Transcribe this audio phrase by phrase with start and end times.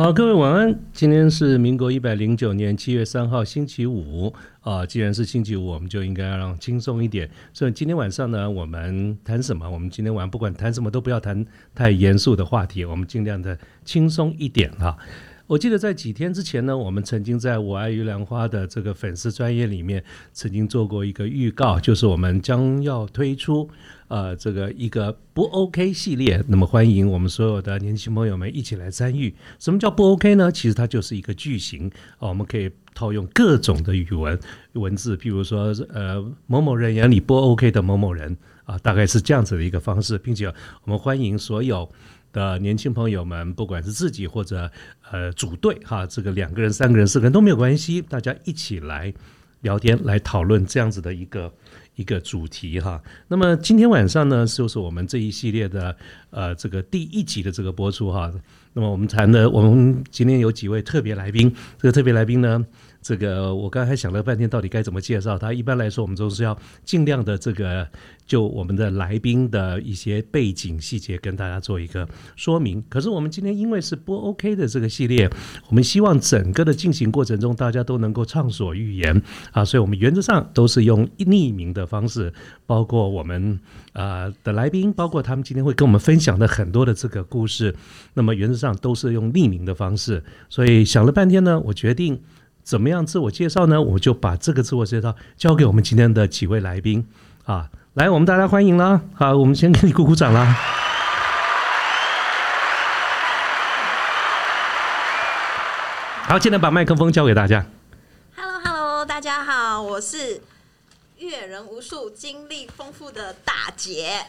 [0.00, 0.80] 好，各位晚安。
[0.94, 4.32] 今天是民国一百零九年七月三号，星期五
[4.62, 4.86] 啊。
[4.86, 7.28] 既然是星期五，我们就应该让轻松一点。
[7.52, 9.68] 所以今天晚上呢，我们谈什么？
[9.68, 11.44] 我们今天晚上不管谈什么，都不要谈
[11.74, 14.96] 太严肃的话题，我们尽量的轻松一点哈。
[15.50, 23.68] 我记得在几天之前呢，我们曾经在我爱玉兰花的这个粉丝专业里面，曾经做过一个预告，就是我们将要推出
[24.06, 26.40] 呃这个一个不 OK 系列。
[26.46, 29.34] 那么欢迎我们所有的年轻朋友们一起来参与。
[29.58, 30.52] 什么叫不 OK 呢？
[30.52, 34.38] 其实它就是一个句型啊，我们可以套用各种的语文
[34.74, 40.46] 文字，譬如说呃某某人眼里不 OK 的某某人啊，大概是这样子的一个方式，并且
[40.84, 41.90] 我们欢迎所有。
[42.32, 44.70] 的年轻朋友们，不管是自己或者
[45.10, 49.12] 呃组队哈，这个两个人、三个人、四个人都没有关系，大家一起来
[49.60, 51.52] 聊天、来讨论这样子的一个
[51.96, 53.02] 一个主题哈。
[53.28, 55.96] 那么今天晚上呢，就是我们这一系列的
[56.30, 58.32] 呃这个第一集的这个播出哈。
[58.72, 62.64] 那么我们谈的，我们今天有几位特别来宾，这个特别来宾呢。
[63.02, 65.52] 这个我刚才想了半天，到底该怎么介绍他？
[65.52, 67.88] 一般来说，我们都是要尽量的这个
[68.26, 72.06] 就我们的来宾的一些背景细节跟大家做一个
[72.36, 72.84] 说明。
[72.90, 75.30] 可是我们今天因为是播 OK 的这个系列，
[75.68, 82.30] 我们希望整个的进行过程中大家都能够畅所欲言啊，所以我们原则上都是用匿名的方式，
[82.66, 83.58] 包括我们
[83.94, 87.74] 啊的来宾，包括他们今天会跟我们分享的很多的这个故事，
[88.12, 90.22] 那么原则上都是用匿名的方式。
[90.50, 92.20] 所以想了半天呢，我决定。
[92.70, 93.82] 怎么样自我介绍呢？
[93.82, 97.04] 我就把这个自我介绍交给我们今天的几位来宾
[97.44, 99.00] 啊，来，我们大家欢迎啦！
[99.12, 100.56] 好，我们先给你鼓鼓掌啦。
[106.28, 107.66] 好，现在把麦克风交给大家。
[108.36, 110.40] Hello，Hello，大家好，我是
[111.18, 114.26] 阅人无数、经历丰富的大姐，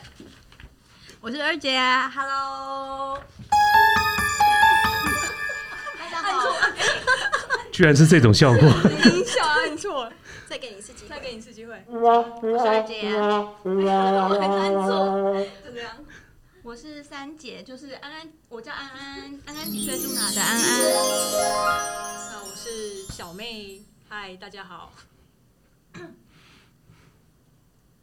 [1.21, 1.79] 我是二姐
[2.15, 3.21] ，Hello。
[7.71, 8.61] 居然是这种效果！
[8.61, 10.11] 音效按错，
[10.47, 11.73] 再给你一次机会，再给你一次机会。
[12.59, 15.93] 三姐，我还按错，就这样。
[16.63, 20.63] 我是三姐，就是安安，我叫安安，安安几岁住哪的安安。
[22.33, 24.91] 那我是小妹，嗨，大家好。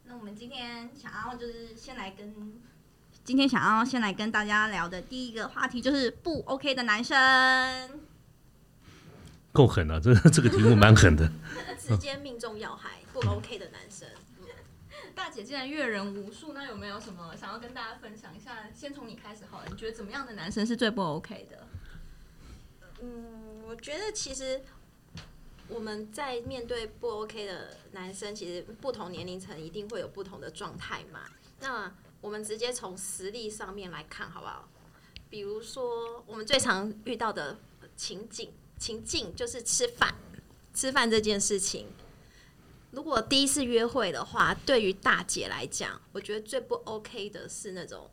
[0.05, 2.35] 那我们今天想要就是先来跟，
[3.23, 8.08] 今天想要先来跟大家聊的第一个话题就是不 OK 的男生。
[9.59, 9.99] 够狠啊！
[9.99, 11.29] 这 这个题目蛮狠的，
[11.77, 14.07] 直接命中要害，不 OK 的男生。
[15.17, 18.71] 大姐既然阅人无数，那有没有什么想要跟大家分享一下？
[18.73, 21.67] 先从你开始好了，你觉得怎么样的男生是最不 OK 的？
[23.01, 24.63] 嗯，我觉得其实
[25.67, 31.23] 我们在面对不 OK 的男生，其实不同年龄层一定会有不同的状态嘛。
[31.59, 34.69] 那我们直接从实力上面来看，好不好？
[35.29, 37.59] 比如说我们最常遇到的
[37.97, 38.53] 情景。
[38.79, 40.15] 情境就是吃饭，
[40.73, 41.87] 吃饭这件事情。
[42.91, 48.11] 如果第一次约会的话，对于大姐来讲，我觉得最不 OK 的是那种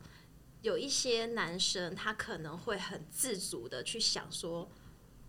[0.60, 4.68] 有一些男生，他可能会很自主的去想说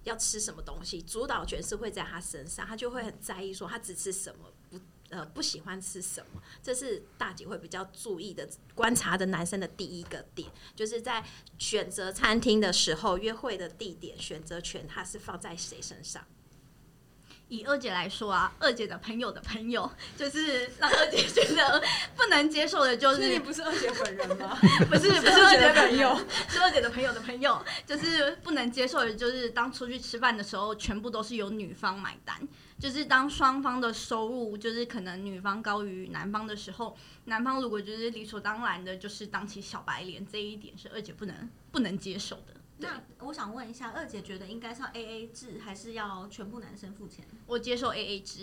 [0.03, 4.51] 要吃什么东西，主导权是会在他身上，他就会很在意说他只吃什么。
[5.09, 6.41] 呃，不喜欢吃什么？
[6.61, 11.23] 这是大姐会比较注意的观察的男生的第一个点，就是在
[11.57, 16.23] 选择餐厅的时候，约会的地点选择权，他是放在谁身上？
[17.49, 21.81] 以二姐来说啊，二姐的朋友的朋友，就是让二姐觉得
[22.13, 24.59] 不能接受的，就是你不是二姐本人吗？
[24.91, 26.19] 不是，不是二姐的朋友，
[26.49, 32.37] 是二姐的朋友的朋友，就是不能接受的，就是当出去吃饭的时候，全部都是由女方买单。
[32.79, 36.95] 就是当双方的收入就是可能女方高于男方的时候，
[37.25, 42.53] 男方如果就是理所当然的，就是当起小白脸，这一点是二姐不能不能接受的。
[42.79, 47.25] 那我想问一下，二姐觉得应该是要 A A 制，还是要全部男生付钱？
[47.47, 48.41] 我接受 A A 制。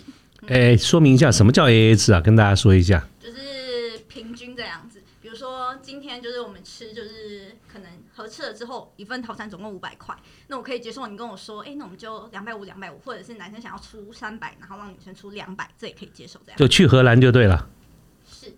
[0.49, 2.21] 哎，说明一下什么叫 A A 制啊？
[2.21, 3.07] 跟大家说一下。
[3.21, 5.01] 就是平均这样子。
[5.25, 10.15] 比如说今天就是我们吃，就是可能合吃了之后，一份套餐总共五百块，
[10.49, 16.59] 那我可以接受你跟我说，哎，那我们就两百五两百五，或者是男生想要出三百，然后让女生出两百，这也可以接受这样。
[16.59, 17.67] 就去荷兰就对了。
[18.31, 18.53] 是。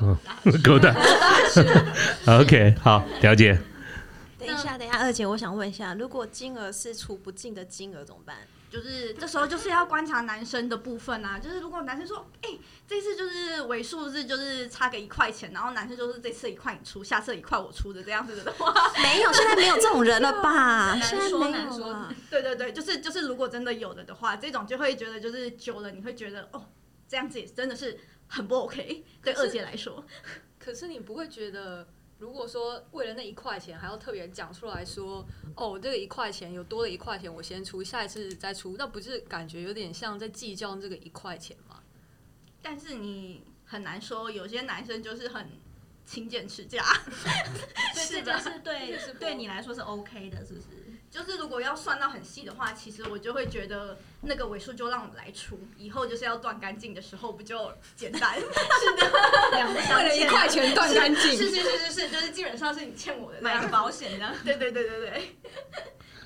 [0.00, 0.16] 嗯，
[0.64, 0.92] 够的。
[2.26, 3.56] OK，好，了解。
[4.40, 8.38] 等一下，等一下，二姐，我想问一下，如果金额是出不尽的金额怎么办？
[8.72, 12.58] 就是这时候就是要观察男生的部分啊，就是如果男生说，哎、
[12.88, 18.72] 这次就是尾数是就是差个一块钱，然后男生就是这次一块你出，下次一块我出的这样子的话，
[19.02, 20.94] 没有，现在没有这种人了吧？
[20.94, 22.14] 难 现在没说难说有了。
[22.30, 26.64] 对对对，就是就是如果真的有了的话，这种就会觉得就是久了你会觉得哦，
[27.06, 30.02] 这样子也真的是很不 OK，对二姐来说，
[30.58, 31.86] 可是你不会觉得，
[32.22, 35.26] 如果说为了那一块钱还要特别讲出来说，
[35.56, 41.82] 哦，这个一块钱有多了一块钱，我先出，下一次再出，那不是感觉有点像在计较这个一块钱吗？
[42.62, 45.48] 但是你很难说，有些男生就是很
[46.06, 46.84] 勤俭持家，
[47.92, 50.66] 所以这是对是对你来说是 OK 的，是不是？
[51.12, 58.40] 就是如果要算到很细的话，其实我就会觉得那个尾数就让我们来出，以后就是要断干净的时候不就简单？
[58.40, 58.46] 是
[58.96, 59.12] 的，
[59.52, 64.34] 两为了一，块钱断干净，是是是是是，就是基本上是你欠我的买个保险这样。
[64.42, 65.36] 对对对对对。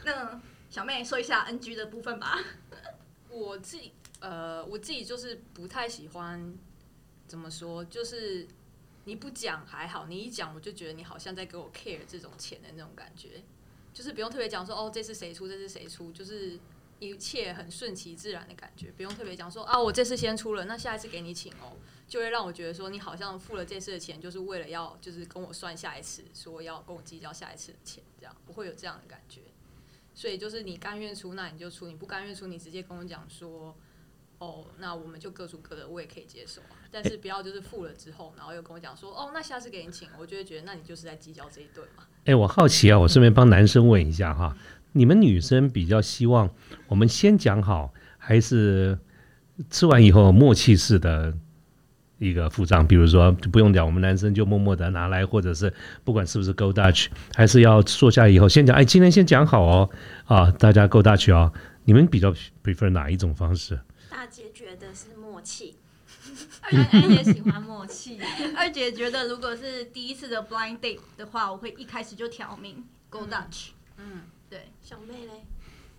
[0.04, 0.40] 那
[0.70, 2.38] 小妹说一下 NG 的部分吧。
[3.28, 6.56] 我自己呃，我自己就是不太喜欢
[7.26, 8.46] 怎么说，就是
[9.02, 13.42] 你不讲还好，你一讲我就觉得你好像在给我 care 这种钱的那种感觉，
[13.96, 16.60] 就是不用特别讲说哦这次谁出，这次谁出，就是
[16.98, 21.72] 一切很顺其自然的感觉，不用特别讲说啊我这次先出了，那下一次给你请哦，
[22.06, 29.40] 就会让我觉得说你好像付了这次的钱，就是为了要就是跟我算下一次，说要跟我计较下一次的钱，这样不会有这样的感觉。
[30.14, 33.75] 所以就是你甘愿出，那你就出；你不甘愿出，你直接跟我讲说，
[34.38, 36.76] 哦，那我们就各出各的，我也可以接受啊。
[36.90, 42.04] 但是不要就是付了之后，然后又跟我讲说，哦，那下次给你请，我就会觉得那你就是在计较这一顿嘛。
[42.26, 44.56] 哎，我好奇啊，我顺便帮男生问一下哈，
[44.92, 46.50] 你们女生比较希望
[46.88, 48.98] 我们先讲好，还是
[49.70, 51.32] 吃完以后默契式的
[52.18, 52.86] 一个付账？
[52.86, 55.72] 比如说不用讲，我们男生就默默的拿来，或者是
[56.04, 59.90] 不管是不是 Go Dutch，还是要坐下以后先讲，哎，今天先讲好哦，
[60.26, 61.52] 啊，大家 Go Dutch 哦，
[61.84, 63.80] 你们比较 prefer 哪一种方式？
[64.11, 65.76] 大姐觉得是默契，
[66.62, 68.19] 安安也喜欢默契，
[68.56, 73.69] 二姐觉得如果是第一次的 blind date 的话，我会一开始就挑明 Go Dutch。
[73.99, 75.44] 嗯，对，小妹嘞，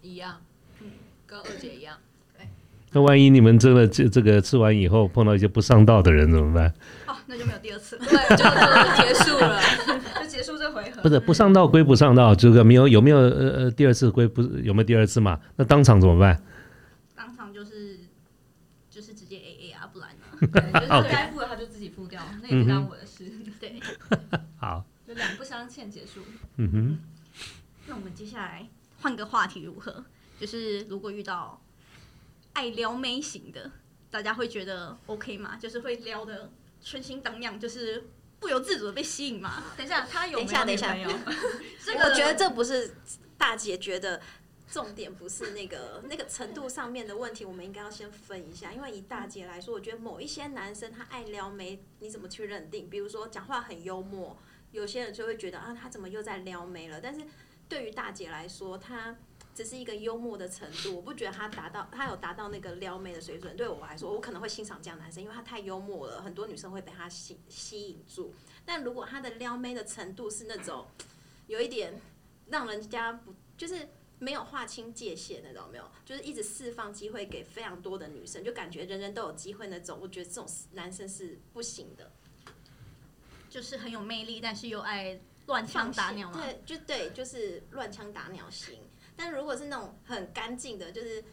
[0.02, 0.42] 一样，
[0.82, 0.92] 嗯，
[1.26, 1.98] 跟二姐一样。
[2.38, 2.48] 对
[2.92, 6.74] 那万一你们真的这这个吃完以后碰到一些不上道的人怎么办？
[7.08, 9.62] 哦，那就没有第二次了， 对，就就结束了。
[10.22, 11.02] 就结束这回合。
[11.02, 15.40] 不是不上道归不上道，这个没有有没有呃呃第二次归不是有没有第二次嘛？
[15.58, 16.42] 那当场怎么办？
[17.16, 17.98] 当场就是
[18.90, 19.74] 就是直接 A A
[20.42, 23.80] 就是该付的他就自己付掉，那也不干我的事， 对。
[24.60, 26.22] 好，就两不相欠结束。
[26.58, 27.00] 嗯哼。
[27.88, 28.68] 那我们接下来
[29.00, 30.04] 换个话题如何？
[30.40, 31.62] 就是如果遇到
[32.54, 33.72] 爱撩妹型的，
[34.12, 35.58] 大家会觉得 OK 吗？
[35.60, 36.52] 就是会撩的
[36.84, 38.08] 春心荡漾，就是
[38.40, 39.64] 不由自主的被吸引嘛？
[39.78, 41.10] 等一下，他有等一下没有等一下？
[41.84, 42.96] 这个我觉得这不是
[43.38, 44.22] 大姐觉得
[44.70, 48.74] 重点不是那个那个程度上面的问题，我们应该要先分一下。
[48.74, 52.90] 因为以大姐来说，我觉得某一些男生他爱撩妹，你怎么去认定？
[52.90, 54.38] 比如说讲话很幽默，
[54.72, 57.00] 有些人就会觉得啊，他怎么又在撩妹了？
[57.00, 57.26] 但是
[57.70, 59.16] 对于大姐来说，她
[59.56, 63.58] 只是一个幽默的程度，我不觉得他达到他有达到那个撩妹的水准。
[63.58, 68.34] 对我来说，我可能会欣赏这样男生，因为他太幽默了，很多女生会被他吸吸引住。
[68.66, 70.86] 但如果他的撩妹的程度是那种
[71.48, 72.00] 有一点
[72.50, 73.88] 让人家不就是
[74.20, 79.98] 没有划清界限那种，有没有，就是一直释放机会给非常多的女生，就感觉人人都有机会那种。
[80.02, 82.12] 我觉得这种男生是不行的，
[83.50, 86.42] 就是很有魅力，但是又爱乱枪打鸟嘛。
[86.42, 88.80] 对，就对，就是乱枪打鸟型。
[89.16, 91.24] 但如果是那种很干净的，就是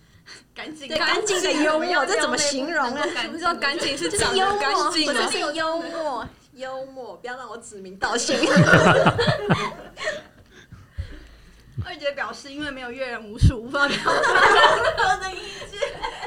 [0.55, 3.07] 干净 对干净的幽默，这怎么形容啊？
[3.23, 3.97] 什么叫干净？
[3.97, 5.12] 是幽默，干净吗？
[5.12, 8.37] 不是是幽默，幽默，不要让我指名道姓。
[11.94, 15.38] 二姐表示，因为没有阅人无数，无法表达我的意
[15.70, 15.78] 见。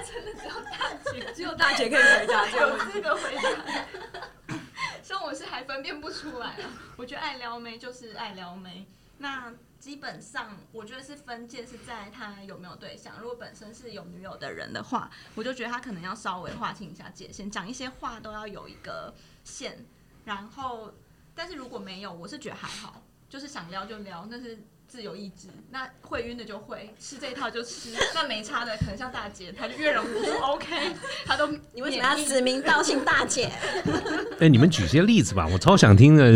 [0.06, 2.86] 真的只有大姐只有大姐可以回答这个问题。
[2.88, 4.58] 有资格回答。
[5.04, 6.72] 像我是还分辨不出来啊。
[6.96, 13.16] 我觉得爱撩妹就是爱撩妹，那基本上我觉得是分界是在他有没有对象。
[13.20, 19.86] 如果本身是有女友的人的话，我就觉得他可能要稍微划清一下界限，讲一些话都要有一个线。
[20.24, 20.94] 然后，
[21.36, 24.58] 但是如果没有，我是觉得还好，就是想撩就撩，但是。
[24.88, 30.94] 自由意志，那会晕的就会吃这一套就吃， 那没差的可能像大姐，她就越人无数，OK，
[31.26, 33.52] 她都你为什么要指名道姓大姐？
[34.40, 36.32] 哎，你们举些例子吧，我超想听的，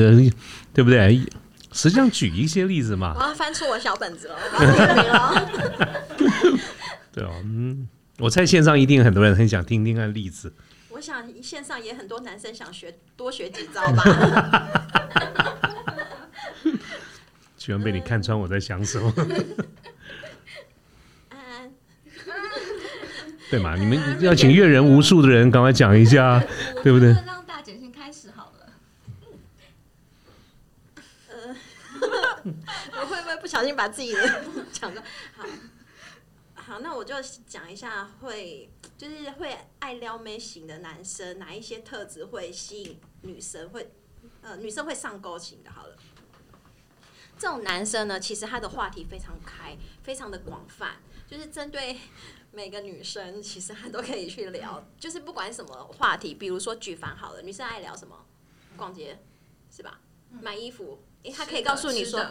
[0.73, 1.23] 对不对？
[1.73, 3.23] 实际上举一些例子嘛我。
[3.23, 5.47] 要翻出我小本子了，我要指名了。
[7.13, 7.87] 对哦，嗯，
[8.19, 10.53] 我猜线上一定很多人很想听听看例子。
[10.89, 14.03] 我想线上也很多男生想学多学几招吧。
[17.61, 19.13] 居然被你看穿我在想什么。
[21.29, 21.71] 安安，
[23.51, 23.75] 对嘛？
[23.75, 26.43] 你们要请阅人无数的人，赶快讲一下，
[26.81, 27.11] 对不对？
[27.23, 28.73] 让大姐先开始好了。
[31.29, 31.55] 呃
[32.99, 35.03] 我会不会不小心把自己的讲的
[35.35, 35.45] 好？
[36.55, 37.13] 好，那我就
[37.45, 43.91] 讲一下会，就是会爱撩妹型的男生，哪一些特质会吸引女生，会
[44.41, 45.69] 呃女生会上钩型的。
[45.69, 45.95] 好了，
[47.41, 51.97] 这种男生呢，其实他的话题非常开，非常的广泛，就是针对
[52.51, 58.15] 每个女生，其实他都可以去聊，就是不管什么话题，比如说举凡好了，女生爱聊什么，
[58.77, 59.17] 逛街
[59.75, 59.99] 是吧？
[60.29, 62.23] 买衣服，诶，他可以告诉你说，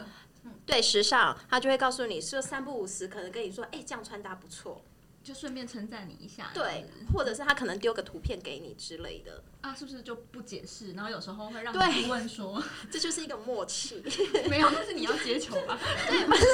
[0.64, 4.81] 对时尚，他就会告诉你说三不五时，可能跟你说，哎、这样穿搭不错，
[5.23, 10.03] 就顺便称赞你一下，对或者是他可能丢个图片给你之类的，啊，是不是？
[10.03, 10.93] 就不解释？
[10.95, 12.03] 然后有时候会让对。
[12.03, 14.03] 你问说， 这就是一个默契。
[14.49, 15.79] 没有，那是你要接球吧？
[16.09, 16.45] 对，不是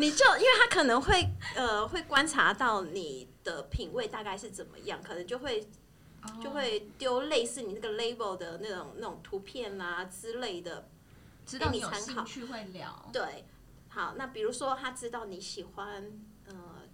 [0.00, 5.68] 你就因为他可能会呃会观察到你的品味大概是怎么样，可能就会
[6.42, 10.88] 就会丢类似你那个 label 的那种那种图片啊之类的，
[11.46, 13.44] 知道你有兴趣会聊，对，
[13.88, 16.02] 好，那比如说他知道你喜欢，呃，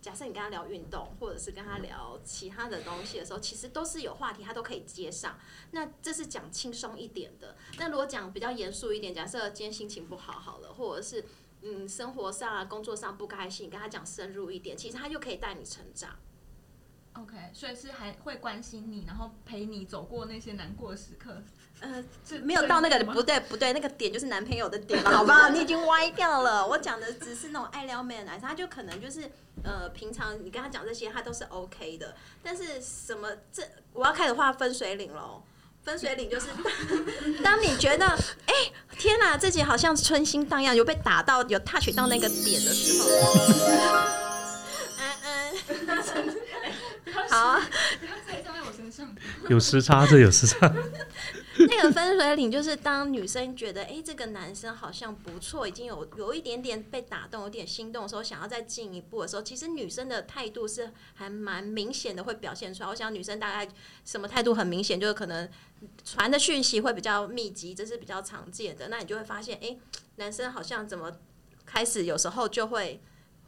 [0.05, 5.39] 假设你跟他聊运动，或者是跟他聊其他的东西的时候，其实都是有话题，他都可以接上。
[5.71, 7.57] 那这是讲轻松一点的。
[7.79, 11.25] 那如果讲比较严肃一点，假设今天心情不好好了，或者是
[11.63, 16.15] 嗯生活上啊、工作上不开心，跟他讲深入一点，其实他就可以带你成长。
[17.15, 21.43] OK，所以是还会关心你，然后陪你走过那些难过的时刻。
[21.81, 25.49] 呃， 这没有到那个不对不对，那个点就是男朋友的点了， 好不好？
[25.51, 26.67] 你已经歪掉了。
[26.67, 29.31] 我讲的只是那种爱撩妹的男生，他就可能就是
[29.63, 32.15] 呃，平常你跟他讲这些，他都是 OK 的。
[32.43, 35.43] 但是什么这我要开始画分水岭喽。
[35.85, 36.49] 分水岭就是
[37.45, 38.55] 当你觉得哎、
[38.99, 43.09] 天哪，自己好像春心荡漾，有被打到有 touch 到那个点的时候，
[44.99, 46.37] 嗯嗯，
[47.35, 47.69] 好啊。
[48.01, 49.15] 不要再站在我身上。
[49.49, 50.73] 有时差，这有时差。
[51.57, 62.89] 那个分水岭就是当女生觉得，哎、这个男生好像不错，已经有有一点点被打动，有点心动的时候，想要再进一步的时候，其实女生的态度是还蛮明显的，会表现出来。
[62.89, 63.73] 我想女生大概
[64.05, 65.49] 什么态度很明显，就是可能
[66.05, 68.89] 传的讯息会比较密集，这是比较常见的。
[68.89, 69.77] 那你就会发现，哎、
[70.17, 71.13] 男生好像怎么
[71.65, 73.01] 开始有时候就会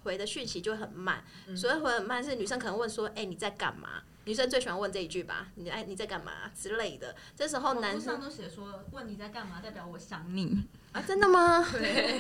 [0.07, 1.23] 回的讯息就会很慢。
[1.55, 4.03] 所以回很慢，是女生可能问说，哎、你在干嘛？
[4.25, 7.15] 女生最喜欢问这一句吧，你哎你在干嘛之类的。
[7.37, 10.65] 这时候男生都写说，问你在干嘛，代表我想你。
[10.93, 11.65] 啊，真的吗？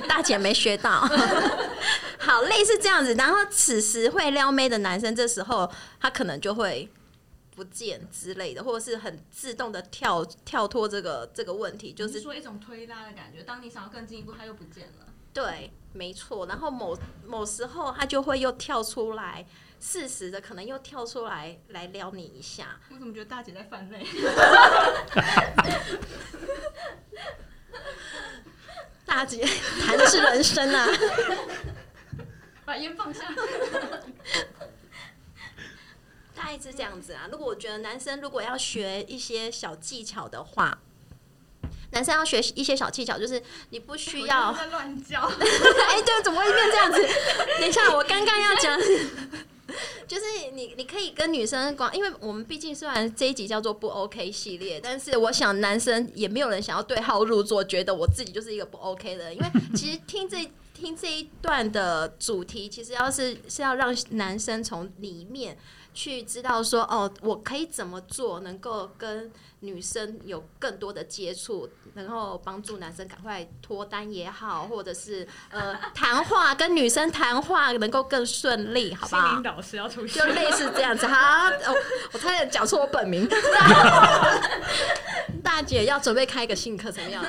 [0.08, 1.00] 大姐没学到。
[2.20, 3.14] 好，类似这样子。
[3.14, 6.88] 然后此时会撩妹的男生，这时候他可能就会
[7.56, 15.06] 不见之类的，或者是很自动的跳跳脱这个这个问题，就就是是说一种推拉的感觉，当你想要更进一步，他又不见了。
[15.32, 16.46] 对，没错。
[16.46, 19.46] 然后某某时候他就会又跳出来，
[19.80, 22.78] 适时的可能又跳出来来撩你一下。
[22.90, 24.06] 我怎么觉得大姐在犯累？
[29.04, 29.44] 大姐
[29.80, 30.86] 谈的是人生啊。
[32.64, 33.24] 把烟放下。
[36.34, 37.28] 大概是这样子啊。
[37.30, 40.82] 如果我觉得男生如果要学一些小技巧的话，
[41.96, 45.22] 男生要学一些小技巧，就是你不需要乱叫。
[45.88, 47.00] 哎，对，怎么会变这样子？
[47.58, 48.78] 等一下，我刚刚要讲，
[50.06, 60.38] 就是你你可以跟女生光，因为我们毕竟虽然这一集叫做不 OK 系列，但是我想男生也没有人想要对号入座，觉得我自己就是一个不 OK 的人，因为其实听这。
[60.78, 65.56] 听这一段的主题，其实要是是要让男生从里面
[65.96, 79.40] 去知道说，哦，我可以怎么做，能够跟女生有更多的接触，然后帮助男生赶快脱单也好，或者是呃谈话跟女生谈话能够更顺利，好不好？
[79.40, 81.06] 导师要出就类似这样子。
[81.06, 81.74] 好，哦，
[82.12, 83.26] 我差点讲错我本名。
[85.42, 87.22] 大姐要准备开一个新课程，要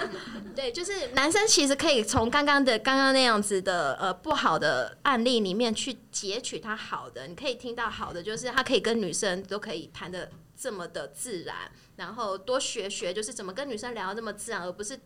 [0.53, 14.99] 对，就是男生其实可以从刚刚的刚刚那样子的呃不好的案例里面去截取他好的，你可以听到好的，就是他可以跟女生都可以谈的这么的自然，然后多学学，就是怎么跟女生聊得那么自然，而不是。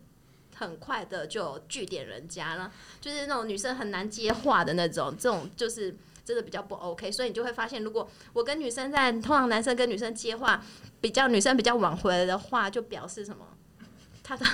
[0.54, 10.62] 很快的就据点人家了，就是那种女生很难接话的那种，这种就是真的比较不 OK，所以你就会发现，如果我跟女生在，通常男生跟女生接话，
[11.00, 13.44] 比较女生比较晚回来的话，就表示什么？
[14.22, 14.46] 他的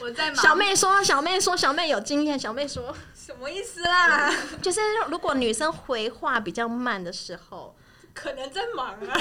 [0.00, 0.36] 我在忙。
[0.36, 4.34] 小妹说，小妹说，小妹有经验，小妹说，什么意思啦？
[4.60, 7.72] 就是如果女生回话比较慢的时候，
[8.12, 9.16] 可能在忙啊，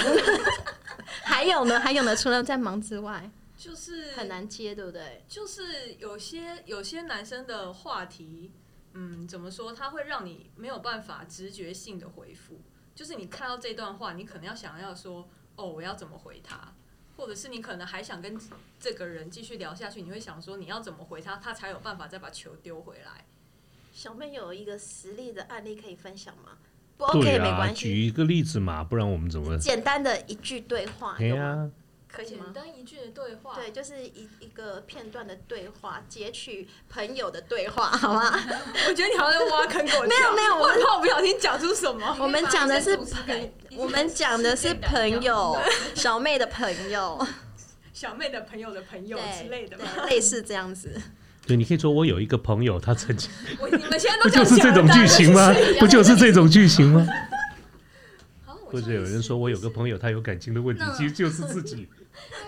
[1.23, 5.23] 还有呢，还有呢，除了在忙之外，就是很难接，对不对？
[5.27, 8.51] 就是有些有些男生的话题，
[8.93, 9.71] 嗯，怎么说？
[9.71, 12.59] 他会让你没有办法直觉性的回复。
[12.95, 16.73] 就是你看到这段话，你可能要想要说，哦，我要怎么回他，
[17.17, 18.35] 或者是你可能还想跟
[18.79, 23.25] 这个人继续聊下去，你会想说你要怎么回他，他才有办法再把球丢回来。
[24.01, 26.53] 小妹有一个实例的案例可以分享吗？
[26.97, 29.55] 不 OK 啊，没关系，举一个例子嘛，不然我们怎么？
[29.59, 31.41] 简单的一句对话哎有吗？
[31.43, 31.69] 呀，
[32.09, 32.45] 简可以吗？
[32.51, 38.31] 单一句的对话，对，就是一一个片段的对话，截取朋友的对话， 好吗？
[38.89, 40.01] 我觉得你好像在挖坑给我。
[40.05, 42.17] 没有没有我很怕我不小心讲出什么。
[42.19, 45.55] 我们讲的是朋改，我们讲的是朋友，
[45.93, 47.23] 小妹的朋友，
[47.93, 49.85] 小妹的朋友的朋友之类的嘛。
[50.07, 50.99] 类似这样子。
[51.47, 53.29] 对，你可以说我有一个朋友，他曾经，
[53.59, 55.53] 我你们现在都 不就是这种剧情吗？
[55.79, 57.05] 不就是这种剧情吗？
[58.65, 61.87] 或者有人说我有个朋友，他有感情的问题，其实就是自己。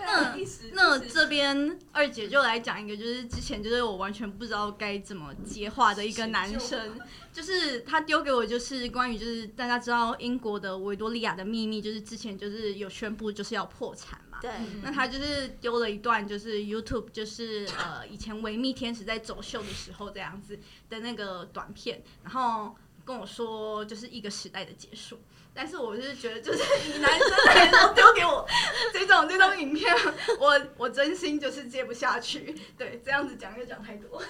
[0.02, 6.98] 那意思那这边二姐就来讲一个，就是之前就是我完全不知道该怎么接话的一个男生，
[7.32, 7.42] 就。
[7.44, 14.38] 是他丢给我就是关于就是大家知道英国的维多利亚的秘密，就是之前就是有宣布就是要破产嘛。
[14.40, 14.50] 对，
[14.82, 22.74] 那他就是丢了一段，就是 YouTube，就是呃以前维密天使在走秀的时候这样子的那个短片，然后
[23.04, 25.20] 跟我说就是一个时代的结束。
[25.56, 26.58] 但是我就是觉得，就是
[26.90, 28.44] 以男生来说丢给我
[28.92, 29.94] 这种这种影片，
[30.40, 32.56] 我我真心就是接不下去。
[32.76, 34.20] 对，这样子讲又讲太多。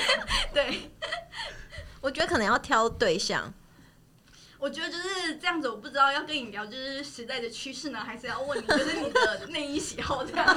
[0.52, 0.90] 对，
[2.02, 3.54] 我觉得可能要挑对象。
[4.58, 10.56] 我觉得就是这样子，我不知道要跟你聊就是时代的趋势呢，还是要问你就是你的内衣喜好这样。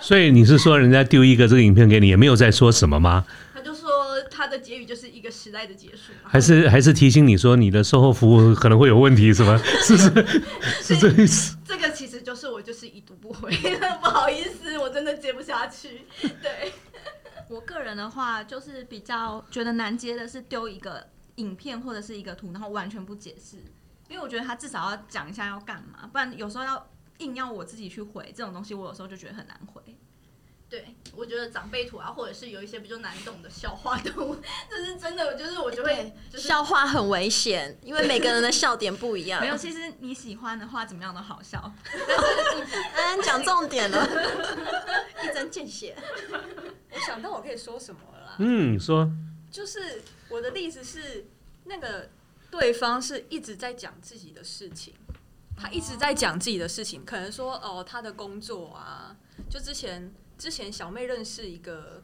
[0.00, 3.26] 所以你是说人家丢一个这个影片给你，也没有在说什么吗？
[4.56, 6.12] 的结语就是一个时代的结束。
[6.22, 9.58] 还是还是提醒你说你的售后服务可能会有问题，是吗？
[9.82, 10.04] 是 是？
[10.82, 11.56] 是这意思？
[11.64, 13.50] 这个其实就是我就是已读不回，
[14.00, 16.02] 不好意思，我真的接不下去。
[16.40, 16.72] 对，
[17.48, 23.56] 我个人的话，就是比较觉得难接的是丢一个影片或者是一个图，然后完全不解释，
[24.08, 26.86] 因为我觉得他至少要讲一下要干嘛，不然有时候要
[27.18, 29.82] 硬要我自己去回这种东西，我有时候就觉得很难回。
[30.68, 34.36] 对，我觉得长辈图啊，或者是有一些比较难懂的笑话都，
[34.68, 39.46] 这是真的，就是我就会就是笑话很危险，因为每个人的笑点不一样没。
[39.46, 41.72] 有，其实你喜欢的话，怎么样都好笑。
[42.94, 44.08] 嗯， 讲重点了，
[45.22, 45.96] 一针见血。
[46.90, 48.36] 我想到我可以说什么了啦。
[48.38, 49.08] 嗯，说
[49.50, 51.26] 就是我的例子是，
[51.64, 52.10] 那个
[52.50, 54.94] 对方是一直在讲自己的事情，
[55.56, 59.14] 他一直在讲自己的事情，可能说哦他的工作啊，
[59.48, 62.02] 就之前之前小妹认识一个，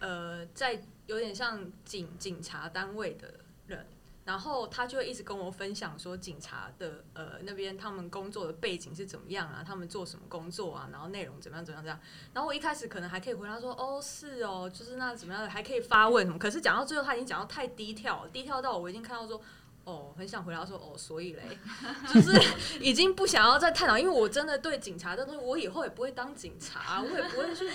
[0.00, 3.86] 呃，在有点像警警察单位的人。
[4.24, 11.98] 然后他就一直跟我分享说，警察的呃那边他们工作的背景是怎么样啊，他们做什么工作啊，然后内容怎么样怎么样这样。
[12.32, 16.38] 然后我一开始可能还可以回答说，哦是哦，就是那怎么样的，还可以发问什么。
[16.38, 19.42] 可是讲到最后，他已经讲到太低调，低调到我已经看到说，
[19.84, 21.42] 哦，很想回答说，哦，所以嘞，
[22.12, 22.40] 就是
[22.80, 27.68] 已经不想要再探讨，因为我真的对警察这东西，我以后也不会当警察，我也不会去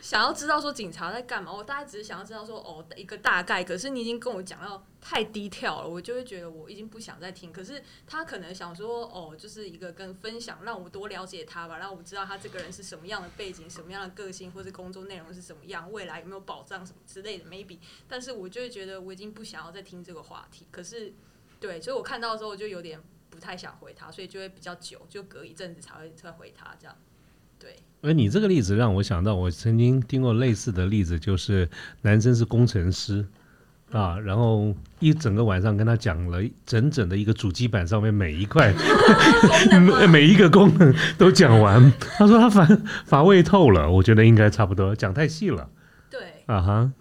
[0.00, 3.62] 想要知道说警察在干嘛，我大概只是想要知道说，哦，一个大概。
[3.62, 7.52] 可是你已经跟我讲到太低调了，我就会觉得我已经不想再听。
[7.52, 17.78] 可是他可能想说，哦，就是一个跟分享，让我多了解他吧，让我知道他这个人是什么样的背景、什么样的个性，或是工作内容是什么样，未来有没有保障什么之类的，maybe。
[18.08, 20.66] 但是我就会觉得我已经不想要再听这个话题。
[20.70, 21.12] 可是，
[21.62, 22.98] 对，所以我看到的时候我就有点
[23.30, 26.96] 不太想回他，所以就会比较久，就隔一阵子才会才回他这样。
[27.56, 31.70] 对，而你这个例子让我想到，我曾经听过类似的例子，就是
[32.00, 33.24] 男生是工程师
[33.92, 38.74] 啊，然后一整个晚上跟他讲了整整的一个主机板上面每一块
[40.10, 42.66] 每一个功能都讲完，他说他乏
[43.06, 45.70] 乏味透了，我觉得应该差不多，讲太细了
[46.10, 46.92] 对，啊哈。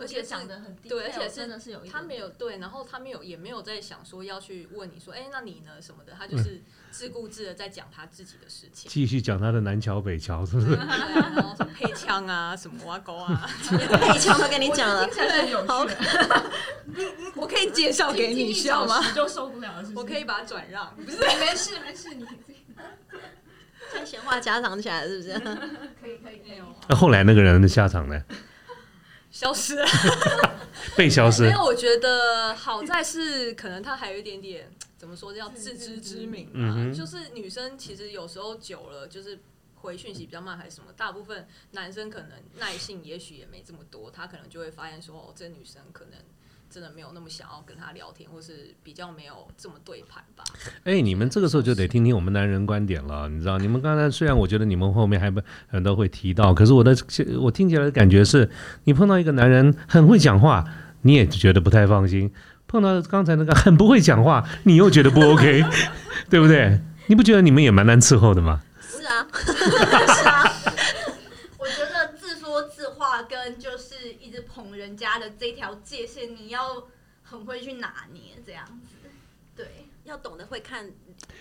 [0.00, 8.90] 而且是讲的很低对，而且是真的是有一他没有对，然后他没有也没有在想说要去问你说，哎、那你呢什么的，他就是自顾自的在讲他自己的事情。
[8.90, 10.74] 继续讲他的南桥北桥，是不是？
[10.74, 15.86] 然后什么配枪啊，什么挖沟啊， 配枪都跟你讲了听，起来是很有好
[17.36, 19.00] 我可以介绍给你，需要吗？
[19.14, 21.18] 就受不了了，是不是我可以把它转让，不是？
[21.18, 22.24] 没事没事，你
[23.92, 25.32] 现在闲话家常起来是不是？
[26.00, 28.22] 可以可以没有那后来那个人的下场呢？
[29.30, 29.86] 消失了。
[30.96, 39.38] 被消失因为，我觉得好在是可能他还有一点点怎么说叫自知之明嘛，嗯哼就是女生其实有时候久了就是。
[39.82, 40.92] 回讯息比较慢还是什么？
[40.94, 46.18] 大部分男生可能耐性也许也没这么多，他可能就会发现说，哦，这女生可能
[46.70, 50.44] 真的没有那么想要跟他聊天，或是比较没有这么对盘吧。
[50.84, 53.58] 哎，你们这个时候就得听听我们男人观点了，你知道？
[53.58, 56.96] 你们刚才虽然我觉得你们后面还不很多会提到，可是我的
[57.40, 58.48] 我听起来的感觉是，
[58.84, 60.64] 你碰到一个男人很会讲话，
[61.02, 62.30] 你也觉得不太放心；
[62.68, 65.64] 碰到刚才那个很不会讲话，你又觉得不 OK，
[66.28, 66.80] 对不对？
[67.08, 68.60] 你不觉得你们也蛮难伺候的吗？
[68.80, 70.52] 是啊，是啊，
[71.58, 76.88] 我觉得自说自话跟就是一直捧人家的这条界限，你要
[77.22, 78.96] 很会去拿捏这样子。
[79.54, 79.66] 对，
[80.04, 80.90] 要懂得会看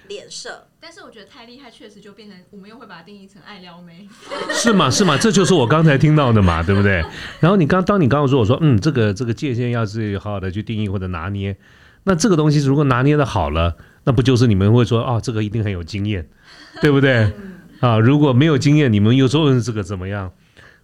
[0.10, 0.67] 脸色。
[0.78, 4.06] 但是我觉得太厉害，确实就变成我们又会把它定义成爱撩妹。
[4.52, 4.91] 是吗？
[4.91, 5.17] 是吗？
[5.17, 7.02] 这就是我刚才听到的嘛，对不对？
[7.39, 11.56] 然后你刚当你刚刚说我说，嗯，这个这个界限要是好好的去定义或者拿捏，
[12.04, 16.28] 那这个东西如果拿捏的好了，那不就是你们会说啊，这个一定很有经验，
[16.82, 17.32] 对不对？
[17.80, 20.34] 啊，如果没有经验，你们又说这个怎么样，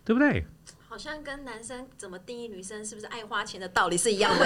[0.05, 0.45] 对不对？
[0.95, 4.45] 好像跟男生怎么定义女生是不是爱花钱的道理是一样的。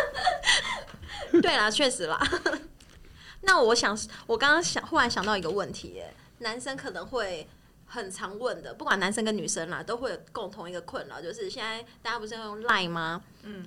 [1.42, 2.18] 对啦，确实啦。
[3.42, 3.94] 那我想，
[4.26, 7.46] 我刚刚想，忽然想到一个问题，耶，男生可能会
[7.84, 13.22] 很常问的，不管男生跟女生啦，都会有共同一个困扰，就是现在大家不是要用 Line 吗？
[13.42, 13.66] 嗯，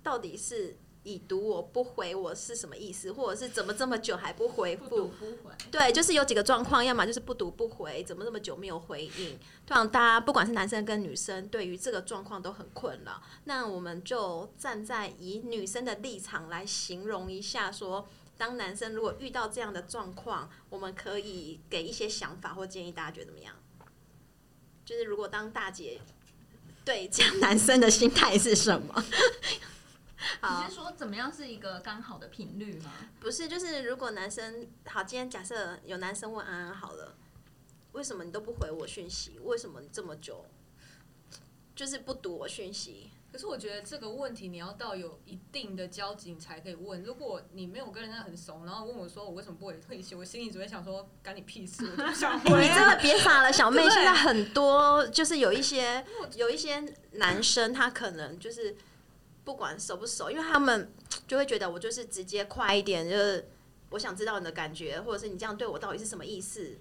[0.00, 4.96] 到底是已读我不回我是什么意思，或者是怎么这么久还不回不复？
[4.96, 9.38] 读不回，对，就是有几个状况，要么就是不读不回，怎么这么久没有回应？
[9.66, 13.22] 通常大家不管是男生跟女生，对于这个状况都很困扰。
[13.44, 23.54] 那我们就站在以女生的立场来形容一下说当男生如果遇到这样的状况，我们可以给一些想法或建议，大家觉得怎么样？
[24.84, 26.00] 就是如果当大姐，
[26.84, 29.04] 对这样男生的心态是什么？
[30.40, 32.92] 好你是说怎么样是一个刚好的频率吗？
[33.20, 37.16] 不是，就是如果男生好，今天假设有男生问安安好了，
[37.92, 39.38] 为什么你都不回我讯息？
[39.42, 40.46] 为什么你这么久
[41.74, 43.10] 就是不读我讯息？
[43.32, 47.02] 可是我觉得这个问题你要到有一定的交集你才可以问。
[47.02, 52.98] 如果你没有跟人家很熟，然后问我说我为什么不回讯息，我心里只会想说干你屁事，我就不想哎、回 你真的啊。
[53.02, 56.06] 别傻了，小妹，现在很多就是有一些
[56.36, 56.78] 有一些
[57.14, 58.76] 男生，他可能就是
[59.44, 60.90] 不管熟不熟，因为他们
[61.28, 63.48] 就会觉得我就是直接快一点，就是
[63.90, 66.78] 我想知道你的感觉，或者是你这样对我到底是什么意思？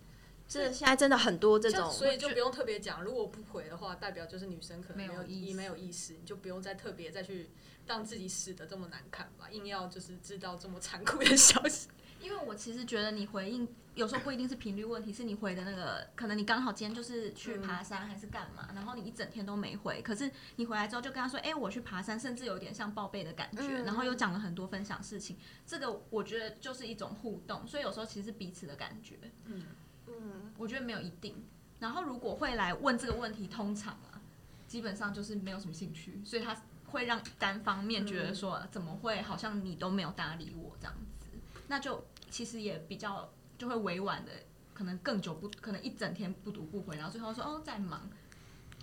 [0.48, 7.50] 这现在真的很多这种，所以就不用特别讲，如果不回的话，代表就是女生可能没有意义没有意思，你就不用再特别再去
[7.88, 11.88] 让自己死的这么难看吧，硬要就是知道这么残酷的消息。
[12.24, 29.64] 因为我其实觉得你回应有时候不一定是频率问题，是你回的那个，可能你刚好今天就是去爬山还是干嘛，然后你一整天都没回，可是你回来之后就跟他说，哎、我去爬山，甚至有点像报备的感觉，嗯然后又讲了很多分享事情，这个我觉得就是一种互动，所以有时候其实是彼此的感觉，嗯，
[30.08, 31.44] 嗯，我觉得没有一定。
[31.80, 34.22] 然后如果会来问这个问题，通常啊，
[34.66, 36.56] 基本上就是没有什么兴趣，所以他
[36.86, 41.28] 会让单方面觉得说，怎么会好像你都没有搭理我这样子，
[41.68, 44.32] 那就其实也比较就会委婉的，
[44.74, 48.02] 可能更久不，可能一整天不读不回，然后最后说哦在忙。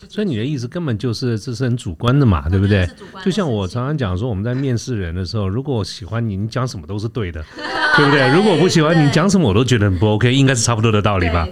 [0.08, 2.88] 所以你的意思根本就是这是很主观的嘛，对不对
[3.24, 7.44] 就像我常常讲说，我们在面试人的时候，如果我喜欢你，你讲什么都是对的，
[7.96, 8.32] 对不对？
[8.32, 11.48] 如果我不喜欢你，你讲什么我都觉得很不 OK，应该是差不多的道理吧？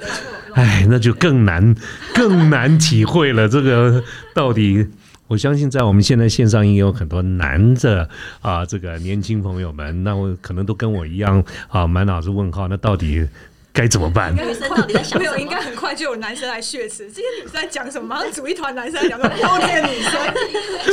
[0.55, 1.75] 哎，那就更难
[2.15, 3.49] 更难体会了。
[3.49, 4.87] 这个到底，
[5.29, 8.09] 我相信在我们现在线上也有很多男的
[8.41, 12.67] 啊，这个年轻朋友们，那我可能都跟我一样啊，满脑子问号。
[12.67, 13.29] 那到底
[13.73, 14.35] 该怎么办？
[14.35, 15.43] 女生到底在想没有，什么？
[15.43, 17.13] 应该很快就有男生来血池。
[17.13, 18.09] 这些女生在讲什么？
[18.09, 20.13] 马上组一团男生来讲说 OK 的女生，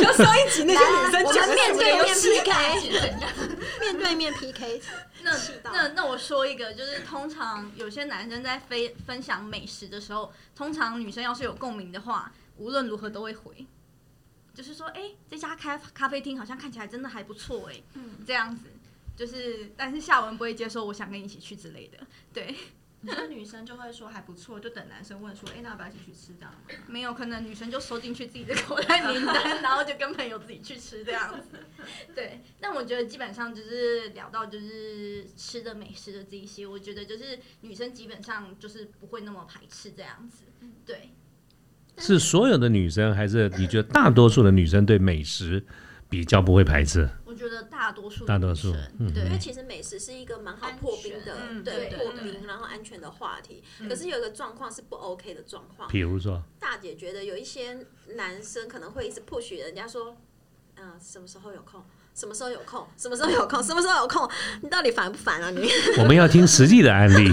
[0.04, 2.92] 就上一集那些女生我们面对面 PK，
[3.80, 4.82] 面对面 PK，
[5.24, 5.32] 那
[5.72, 13.66] 那那我说一个，就是通常有些男生在分分享美食的时候，通常女生要是有共鸣的话，无论如何都会回，
[14.56, 18.70] 就是说，哎、这家咖咖啡厅好像看起来真的还不错，哎，嗯，这样子，
[19.16, 22.00] 就是，但是下文不会接受，我想跟你一起去之类的，
[22.34, 22.56] 对，
[23.02, 26.62] 你说女生就会说还不错，就等男生问说，哎、那要不要一起去吃这样吗？
[26.88, 31.60] 没有可能女生就收进去自己的口袋名单，然后就跟朋友自己去吃这样子。
[32.16, 40.46] 对，那我觉得基本上就是聊到就是吃的美食的这一些，我觉得就是女生基本上就是不会那么排斥这样子。
[40.84, 41.12] 对，
[41.98, 45.64] 是所有的女生，还是你觉得大多数的女生对美食
[46.10, 47.10] 比较不会排斥？
[47.26, 48.74] 我觉得大多数大多数
[49.14, 53.62] 对因为其实美食是一个蛮好破冰的，对对破冰然后安全的话题。
[53.90, 57.78] 可是有一个状况是不 OK 的状况，比如说，大姐觉得有一些
[58.16, 60.16] 男生可能会一直 push 人家说，
[60.78, 61.84] 嗯、什么时候有空？
[62.14, 62.88] 什么时候有空？
[62.96, 63.62] 什么时候有空？
[63.62, 64.30] 什么时候有空？
[64.62, 65.68] 你到底烦不烦啊你？
[66.00, 67.30] 我们要听实际的案例。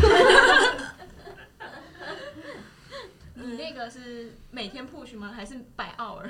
[3.43, 5.33] 你那个是每天 push 吗？
[5.33, 6.29] 还是百 hour？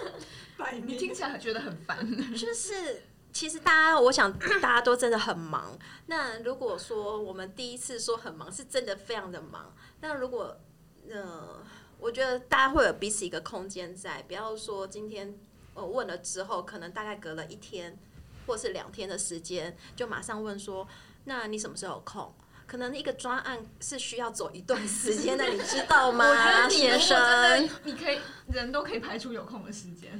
[0.84, 2.06] 你听起来觉得很烦。
[2.36, 5.78] 就是其实大家，我想大家都真的很忙。
[6.06, 9.74] 那如果说我们第一次说很忙，是真的非常的忙。
[10.00, 10.56] 那如果
[11.10, 11.62] 呃，
[11.98, 15.38] 我觉得大家会有彼此一个空间在，不要说今天。
[15.72, 17.96] 呃问了之后，可能大概隔了一天
[18.44, 20.86] 或是两天的时间，就马上问说，
[21.26, 22.34] 那你什么时候有空？
[22.70, 26.22] 可能一个专案是需要走一段时间的，你知道吗？
[26.30, 28.18] 我觉得你先如真生的，你可以
[28.52, 30.12] 人都可以排出有空的时间，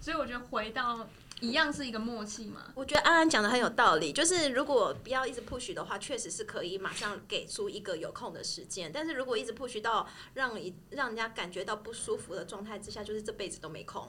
[0.00, 2.62] 所以我觉得回到一样是一个默契嘛。
[2.74, 8.90] 我觉得安安讲的很有道理，就是如果不要一直 push 的话，确实是可以马上给出一个有空的时间。
[8.92, 14.04] 但是如果一直 push 到让一让人家感觉到不舒服的状态之下，就是这辈子都没空。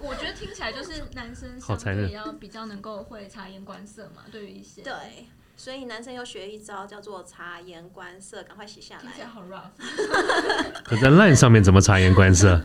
[0.00, 4.92] 我觉得听起来就是男生相对要比较能够会察言观色嘛，对于一些对，
[5.60, 9.68] 所以男生要学一招叫做察言观色，赶快写下来，听起来好 rough。
[10.82, 12.58] 可在 LINE 上面怎么察言观色？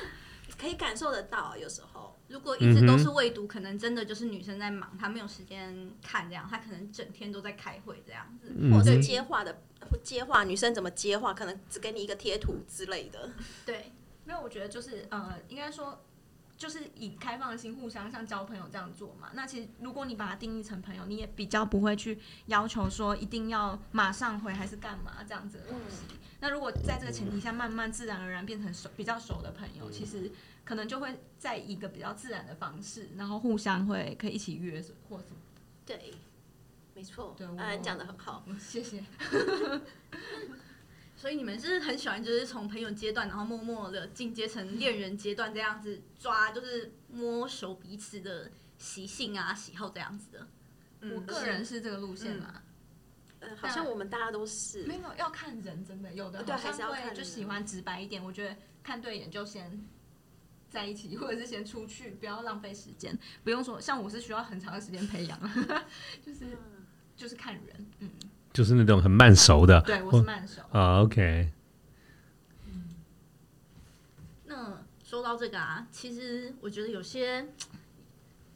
[0.58, 1.54] 可以感受得到。
[1.58, 8.50] 有时候，如果一直都是未读，可能真的就是女生在忙，她没有时间看这样，她可能整天都在开会这样子。
[8.56, 9.60] 嗯或者是接话的
[10.02, 13.28] 接话，女生怎么接话，可能只给你一个贴图之类的。
[13.66, 13.92] 对，
[14.24, 16.02] 没有，我觉得就是呃，应该说
[16.58, 19.30] 就是以开放的心互相像交朋友这样做嘛。
[19.32, 26.02] 那其实如果你把它定义成朋友，你也比较不会去要求说一定要马上回还是干嘛这样子的东西。
[26.40, 30.30] 那如果在这个前提下，慢慢自然而然变成熟比较熟的朋友，其实
[30.64, 35.36] 可能就会在一个比较自然的方式，然后互相会可以一起约或什么。
[35.86, 36.12] 对，
[36.94, 38.42] 没错对，我安安讲的很好。
[38.46, 39.02] 嗯谢谢。
[41.18, 50.46] 所以你们是很喜欢，就是从朋友阶段，然后默默的进阶成恋人阶段这样子抓，就是摸熟彼此的习性啊、喜好这样子的。
[51.00, 52.62] 嗯我个人是这个路线啦。
[53.40, 54.94] 嗯，好像我们大家都是没。
[54.94, 58.22] 有要看人，真的有的对还是要看就喜欢直白一点。
[58.22, 59.84] 我觉得看对眼就先
[60.70, 63.16] 在一起，或者是先出去，不要浪费时间。
[63.42, 65.38] 不用说，像我是需要很长的时间培养，
[66.24, 66.46] 就是
[67.16, 67.86] 就是看人。
[67.98, 68.10] 嗯，
[68.58, 69.80] 就是那种很慢熟的。
[69.82, 70.60] 对我是慢熟。
[70.72, 71.48] 啊，OK，
[74.46, 77.46] 那说到这个啊，其实我觉得有些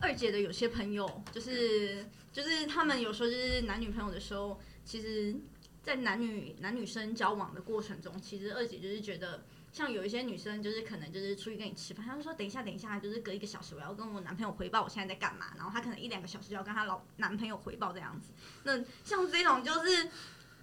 [0.01, 5.37] 二姐的有些朋友，就是就是他们有时候就是男女朋友的时候，其实，
[5.85, 9.45] 在男女男女生交往的过程中，其实二姐就是觉得。
[9.73, 18.33] 像有一些女生，就是可能就是出去跟你吃饭，她就说等一下，等一下，就是隔一个小时我要跟我男朋友回报我现在在干嘛，然后她可能一两个小时就要跟她老男朋友回报这样子。
[18.65, 20.09] 那像这种就是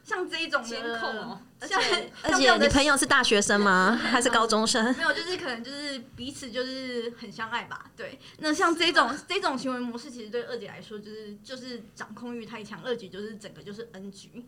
[0.03, 3.95] 像这一种的监控哦而像且 而且你朋友是大学生吗？
[3.95, 4.95] 还是高中生？
[4.95, 7.91] 没有，就是可能就是彼此就是很相爱吧。
[7.97, 14.45] 对，那像这种这种行为模式，其实对二姐来说，就是就是掌控欲太强，二姐就是整个就是 N G。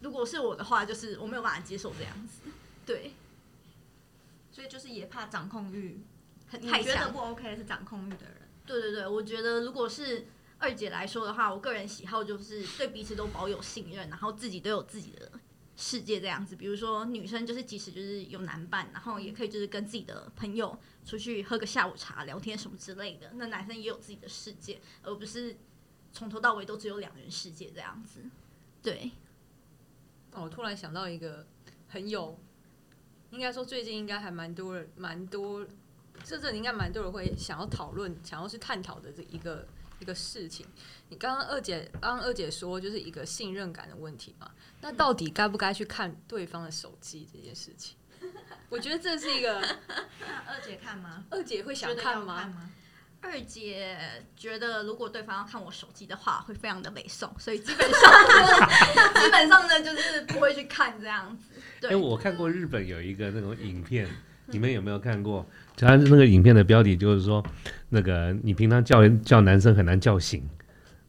[0.00, 2.50] 如果是我的话，就是我没有办法接受这样子。
[2.84, 3.12] 对，
[4.58, 6.00] 所以就是也怕掌控欲，
[6.48, 7.18] 很太强你觉得不。
[7.20, 8.48] OK 是掌控欲的人。
[8.66, 10.26] 对对对，我觉得如果是
[10.58, 15.30] 二姐来说的话，我个人喜好就是对彼此都保有信任，然后自己都有自己的
[15.76, 16.56] 世界这样子。
[16.56, 23.30] 比如说女生就是即使就是有男伴，然后也可以就是跟自己的朋友出去喝个下午茶、聊天什么之类的。
[23.34, 25.56] 那男生也有自己的世界，而不是
[26.12, 28.24] 从头到尾都只有两人世界这样子。
[28.82, 29.12] 对，
[30.32, 31.46] 哦，我突然想到一个
[31.86, 32.36] 很有，
[33.30, 35.66] 应该说最近应该还蛮多人，蛮多，
[36.24, 39.66] 这这应该蛮多人会想要讨论、想要去探讨的这一个
[39.98, 40.66] 一个事情。
[41.08, 44.50] 你刚刚二姐，刚刚二姐说就是一个信任感的问题嘛？
[44.80, 47.96] 那到底该不该去看对方的手机这件事情？
[48.68, 49.60] 我觉得这是一个
[50.18, 51.24] 那二姐看吗？
[51.30, 52.70] 二姐会想看吗？
[53.20, 53.98] 二姐
[54.36, 58.00] 觉得如果对方要看我手机的话，会非常的美送，所以基本上
[59.20, 61.57] 基本上呢就是不会去看这样子。
[61.80, 64.06] 对，哎，我看过日本有一个那种影片，
[64.46, 65.46] 你们有没有看过？
[65.76, 67.44] 他那个影片的标题就是说，
[67.88, 70.42] 那个你平常叫叫男生很难叫醒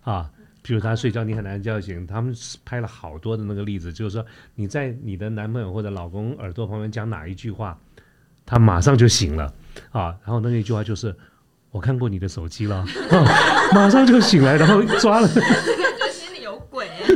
[0.01, 0.29] 啊，
[0.63, 2.05] 譬如他睡觉你很难叫醒。
[2.05, 7.79] 他们拍了好多的那个例子，就是说你在你的男朋友或者老公耳朵旁边讲哪一句话，
[8.45, 9.53] 他马上就醒了
[9.91, 10.15] 啊。
[10.23, 11.15] 然后那一句话就是。
[11.71, 12.88] 我看过你的手机了，啊
[13.75, 15.27] 马上就醒来，然后抓了。
[15.27, 17.15] 感觉心里有鬼、欸。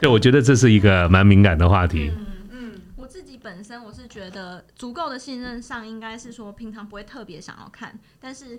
[0.00, 2.12] 对，我觉得这是一个蛮敏感的话题。
[2.50, 8.58] 嗯，我自己本身我是觉得足够的信任上，应该是说平常不会特别想要看，但是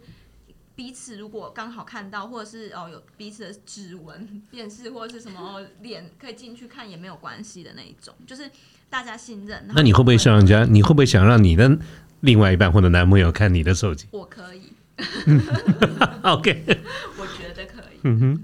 [0.76, 8.50] 彼此如果刚好看到，或者是哦有彼此的指纹辨识，或者是什么哦脸可以进去看也没有关系的那一种，就是
[8.90, 9.66] 大家信任。
[9.74, 10.66] 那你会不会想让人家？
[10.66, 11.78] 你会不会想让你的
[12.22, 14.74] 另外一半或者男朋友看你的手机我可以？
[16.24, 16.64] OK，
[17.18, 18.00] 我觉得可以。
[18.04, 18.44] 嗯哼，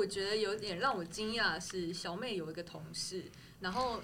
[0.00, 3.22] 我觉得有点让我惊讶的是，小妹有一个同事，
[3.60, 4.00] 然后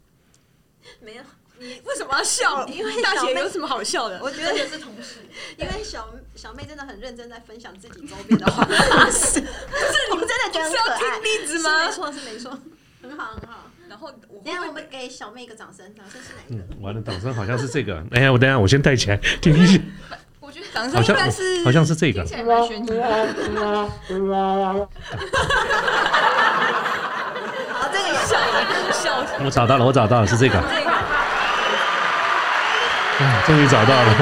[1.00, 1.22] 没有，
[1.58, 2.66] 你为什么要笑？
[2.68, 4.20] 因为大姐有什么好笑的？
[4.22, 5.20] 我觉得 也是同事，
[5.56, 8.64] 因为小小妹真的很认真在分享自己周边的花
[9.10, 12.50] 事， 不是你们真的觉得很可爱，是要听例子吗没错，是没错，
[13.00, 13.70] 很好很好。
[13.88, 16.64] 然后我等下我们给小妹一个掌声，掌声是哪一个？
[16.74, 18.04] 嗯，完了，掌声好像是这个。
[18.12, 19.80] 哎呀，我等下我先带起来听一下，
[20.50, 22.30] 我觉得掌声好像应该是好像是这个听。
[22.30, 22.94] 起来蛮悬疑的。
[27.72, 28.36] 好，这个也笑
[28.92, 30.54] 笑我找到了，我找到了，是这个。
[30.54, 30.90] 这个。
[33.20, 34.12] 啊，终于找到了。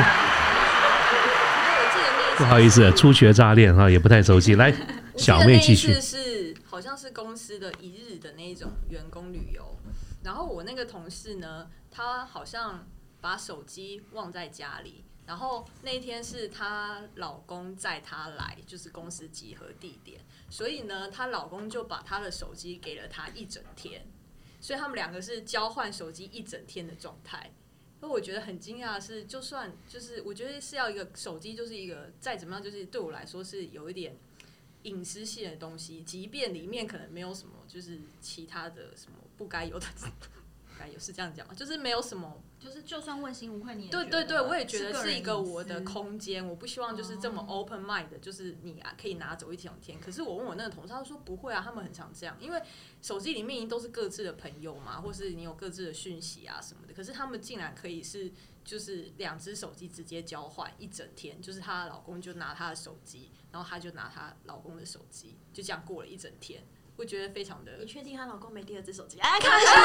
[2.37, 4.55] 不好意思，初学乍练哈，也不太熟悉。
[4.57, 4.71] 来，
[5.17, 6.01] 小妹继续次。
[6.03, 9.79] 是好像是公司的一日的那一种员工旅游，
[10.25, 12.87] 然后我那个同事呢，他好像
[13.23, 24.07] 把手机忘在家里，然后那一天是她老公载她来，就是公司集合地点，所以呢，她老公就把她的手机给了她一整天，
[24.59, 27.53] 所以他们两个是交换手机一整天的状态。
[28.01, 34.17] 那我觉得很惊讶的是，就算就是我觉得是要一个手机，就是一个再怎么样，就是对我来说是有一点
[34.85, 39.87] 隐私性的东西，即便里面可能没有什么，就是其他的什么不该有的，
[40.79, 41.53] 该有是这样讲吗？
[41.53, 49.99] 就是没有什么，就是就算问心无愧，你也觉对对对，我也觉得是一个我的空间，我不希望就是这么哦 open mind 的，就是你啊可以拿走一整天。
[50.01, 52.63] 可是我问我那个同事，他说不会啊，他们很常这样，因为
[53.01, 58.33] 手机里面都是各自的朋友嘛，或是你有各自的讯息啊什么的，可是他们竟然可以是。
[58.65, 66.63] 就是两只手机直接交换一整天，就是她的老公就拿她的手机，然后她就拿她老公的手机，就这样过了一整天。
[66.99, 69.21] 我觉得非常的你确定她老公没第二只手机？
[69.21, 69.81] 哎，开玩笑的，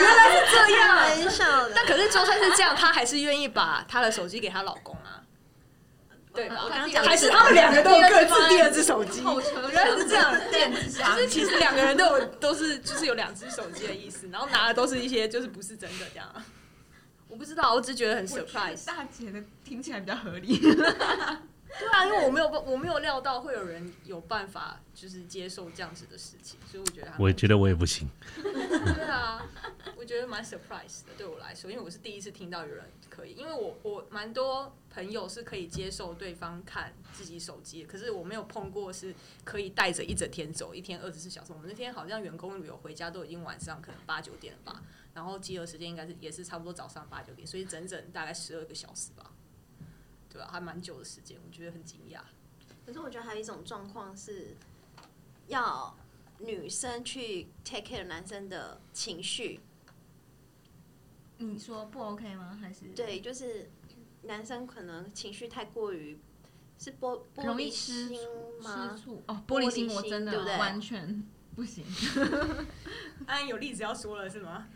[0.00, 1.70] 原来是这样。
[1.74, 5.20] 但可是就算是这样，她还是愿意把她的手机给她老公啊，
[6.32, 6.62] 对吧？
[6.64, 10.34] 我刚刚讲还是他们两个都有各自第二只手机，原来是这样。
[10.50, 16.26] 电子就是商品其实两个人都有都是就是有两只手机的意思，然后拿的都是一些就是不是真的这样。
[17.28, 18.86] 我不知道，我只觉得很我觉得 surprise。
[18.86, 20.58] 大姐的听起来比较合理。
[21.78, 28.08] 对啊，因为我没有我没有料到会有人有办法就是接受这样子的事情，所以我觉得我觉得我也不行。
[28.34, 29.44] 对啊，
[29.96, 41.52] 我觉得蛮 surprise 的，对我来说，因为我是第一次听到有人可以，因为我我蛮多朋友是可以接受对方看自己手机的，可是我没有碰过是可以带着一整天走，一天二十四小时。
[41.52, 44.82] 我们那天好像员工旅游回家都已经晚上可能八九点了吧，
[45.12, 49.32] 然后集合时间应该是也是差不多早上八九点，所以整整大概十二个小时吧，
[50.34, 52.18] 对吧、还蛮久的时间，我觉得很惊讶。
[52.84, 54.56] 可是我觉得还有一种状况是，
[55.46, 55.96] 要
[56.40, 59.60] 女生去 take care 男生的情绪，
[61.38, 62.58] 你说不 OK 吗？
[62.60, 63.70] 还是对，就是
[64.22, 66.18] 男生可能情绪太过于
[66.80, 68.18] 是玻玻璃心
[68.60, 69.04] 吗吃？
[69.04, 69.40] 醋哦？
[69.46, 71.84] 玻璃心我真的对不对完全不行。
[73.26, 74.66] 安安有例子要说了是吗？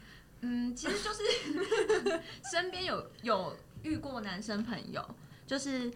[0.42, 5.05] 嗯，其实就是 身边有有遇过男生朋友，
[5.49, 5.91] 就是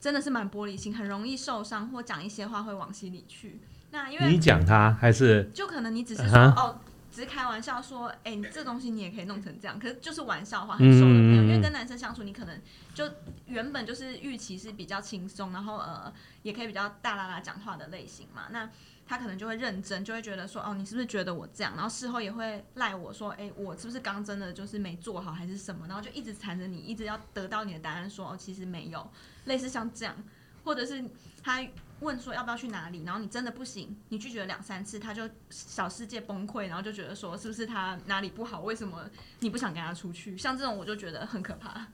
[0.00, 3.60] 真的是蛮玻璃心，很容易受伤或讲一些话会往心里去。
[3.92, 6.78] 那因为你讲他还是就可能你只是说、啊哦，
[7.12, 12.60] 只是开玩笑说，哎、你这东西你也可以弄成这样，可是就是玩笑话，很熟的朋友，因为跟男生相处，你可能
[12.94, 13.04] 就
[13.46, 18.68] 原本就是预期是比较轻松，然后呃也可以比较大啦啦讲话的类型嘛，那。
[19.08, 21.72] 他可能就会认真，就会觉得说，哦，你是不是觉得我这样？
[21.74, 25.86] 然后事后也会赖我说，哎，我是不是刚真的就是没做好，还是什么？
[25.88, 29.10] 然后就一直缠着你，一直要得到你的答案，说，哦，其实没有，
[29.46, 30.14] 类似像这样，
[30.62, 31.02] 或者是
[31.42, 31.66] 他
[32.00, 39.08] 问说要不要去哪里，然后你真的不行，你拒绝了两三次，他就小世界崩溃，然后就觉得说是不是他哪里不好，为什么
[39.40, 40.36] 你不想跟他出去？
[40.36, 41.86] 像这种我就觉得很可怕，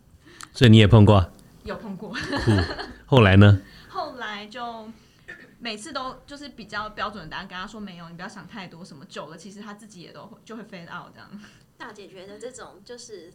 [0.53, 1.25] 所以你也碰过。
[1.63, 2.15] 有碰过。
[3.07, 3.59] 后来呢？
[3.89, 4.87] 后来就
[5.65, 11.43] 每次都就是比较标准的答案，跟他说没有，你不要想太多，什么久了其实他自己也都就会 fade out 这样。
[11.79, 13.33] 大姐觉得这种就是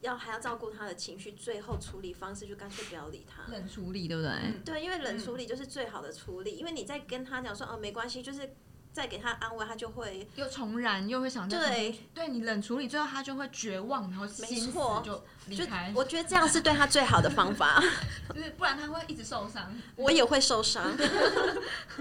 [0.00, 3.48] 要还要照顾他的情绪，最后处理方式就干脆不要理他。
[3.52, 4.32] 冷处理对不对？
[4.64, 8.52] 对，因为冷处理就是最好的处理，因为你在跟他讲说哦没关系，就是
[8.92, 17.82] 再给他安慰，他就会又重燃，又会想再对对你冷处理，最后他就会绝望，然后心死错就离开，我觉得这样是对他最好的方法。
[18.34, 19.72] 就是不然他会一直受伤。
[19.96, 20.96] 我也会受伤，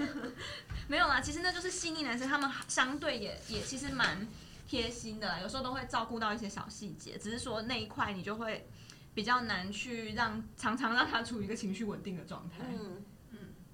[0.87, 4.27] 没有啦，其实那就是细腻男生，他们相对也也其实蛮
[4.67, 8.67] 贴心的啦，有时候都会照顾到一些小细节，只是说那一块你就会
[9.13, 12.65] 比较难去让常常让他处于一个情绪稳定的状态。
[12.71, 13.03] 嗯，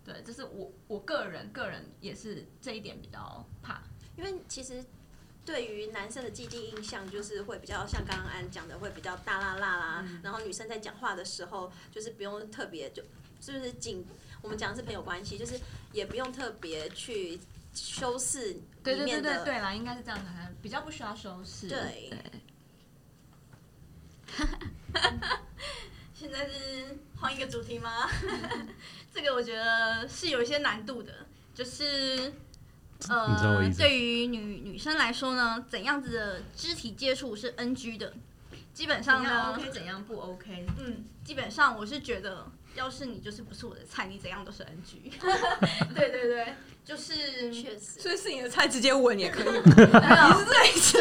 [0.05, 3.81] 对，这是我我个人个人也是这一点比较怕。
[4.15, 4.85] 因为其实
[5.43, 13.03] 对于男生的既定印象就是会比较像刚刚安讲的，会比较大啦啦啦，然后女生在讲话的时候就是不用特别就
[13.41, 14.05] 是不是仅，
[14.41, 15.59] 我们讲的是朋友关系，就是
[15.91, 17.39] 也不用特别去
[17.73, 18.53] 修饰
[18.83, 20.31] 对对对里面的对对啦，应该是这样的，
[20.61, 21.67] 比较不需要修饰。
[21.67, 22.19] 对对，
[26.18, 28.09] 现在是换一个主题吗？
[29.13, 31.13] 这个我觉得是有一些难度的，
[31.53, 38.13] 就是你知道我意思对于女女生来说呢，怎样子的肢体接触是 NG 的？
[38.74, 40.66] 基本上呢，OK 怎样不 OK？
[40.80, 45.11] 嗯，基本上我是觉得，要是你就是不是我的菜，你怎样都是 NG。
[45.95, 46.53] 对对对，
[46.86, 49.61] 就是确实，所以是你的菜直接吻也可以吗？
[49.75, 50.45] 没有
[50.79, 50.97] 是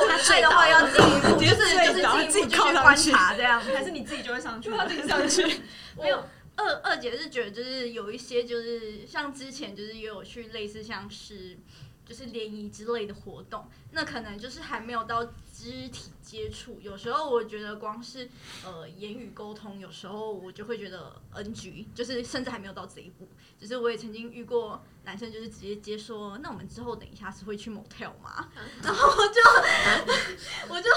[0.00, 1.56] 我的菜的话要进一步，就是
[1.86, 3.60] 就是然后自己进一步靠上去察这样。
[3.60, 4.70] 还是你自己就会上去？
[4.88, 5.60] 自己上去。
[6.00, 6.24] 没有，
[6.56, 11.58] 二二姐是觉得就是有一些就是像之前就是也有去类似像是
[12.08, 15.22] 就是联谊之类的活动，那可能就是还没有到
[15.66, 16.78] 肢体接触。
[16.80, 18.28] 有时候我觉得光是
[18.64, 23.28] 呃言语沟通，有时候我就会觉得 NG，就是甚至还没有到这一步。
[23.58, 28.48] 就是我也曾经遇过男生，就是直接接说，那我们之后等一下是会去 motel 吗？
[28.82, 29.40] 然后我就
[30.68, 30.88] 我就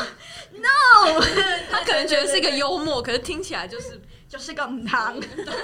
[0.60, 1.20] no，
[1.72, 5.56] 他可能觉得是一个幽默，可是听起来就是就是个母汤，就是个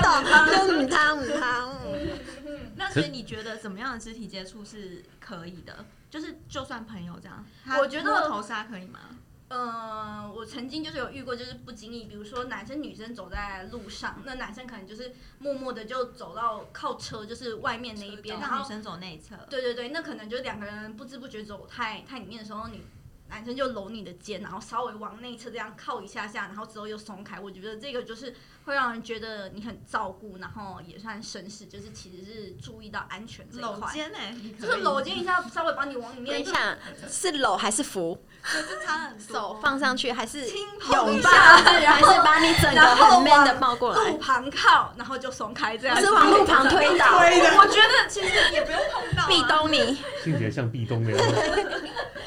[0.00, 0.48] 母汤。
[0.50, 1.76] 就母汤母汤，
[2.76, 5.84] 那所以你觉得怎么样的肢体接触是可以的？
[6.14, 7.44] 就是就算朋友这样，
[7.80, 9.00] 我觉得摸头纱可以吗？
[9.48, 19.34] 嗯，我曾经就是有遇过，就是不经意，比如说男生女生走在路上，那男生可能就是默默的就走到靠车，就是外面那一边，然后女生走内侧。
[19.50, 22.80] 对对对，那可能就两个人不知不觉走太太里面的时候，女
[23.34, 27.40] 男生就搂你的肩，然后稍微往内侧这样靠一下下，然后之后又松开。
[27.40, 28.32] 我觉得这个就是
[28.64, 33.92] 会让人觉得你很照顾，然后也算绅士，就是其实是注意到安全这一搂块。
[33.92, 36.78] 肩哎，就是搂肩一下，稍微把你往里面等一下，
[37.10, 38.16] 是搂还是扶？
[38.44, 39.36] 就是差很多。
[39.36, 41.32] 手放上去还是轻碰拥抱，一
[41.82, 44.18] 下还是把你整个 man 的抱过来路？
[44.18, 46.00] 旁靠，然后就松开这样。
[46.00, 49.26] 是往路旁推倒，我觉得其实也不用碰到、啊。
[49.28, 49.98] 壁咚你。
[50.22, 51.90] 听起来像壁咚的样子。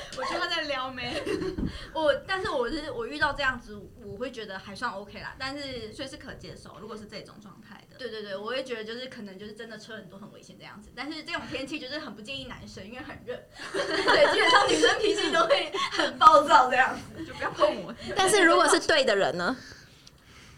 [0.87, 1.21] 我觉得他在撩妹，
[1.93, 5.35] 我，但是我是我遇到这样子，我会觉得还算 OK 啦。
[5.37, 6.77] 但是，所以是可接受。
[6.79, 10.91] 如果是这种状态的，对对对，我会觉得就是可能就是真的车很多很危险这样子。
[10.95, 13.35] 但是这种天气就是很不建议男生，因为很热。
[13.73, 19.55] 对，基本上女生脾气都会很暴躁这样子，就不要碰我，但是如果是对的人呢？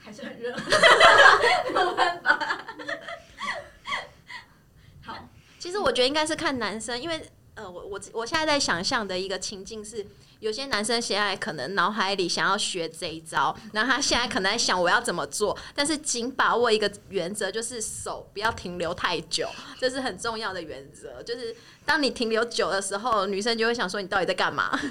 [0.02, 0.56] 还是很热，
[1.72, 2.66] 没有办法。
[5.06, 10.06] 好，其实我觉得应该是看男生，因为呃，我我我现在在想象的一个情境是，
[10.40, 21.22] 有些男生现在可能脑海里想要学这一招，然后他现在可能在想我要怎么做，但是仅把握一个原则，就是手不要停留太久，这是很重要的原则。
[21.24, 21.54] 就是
[21.86, 24.80] 当你停留久的时候，女生就会想说你到底在干嘛？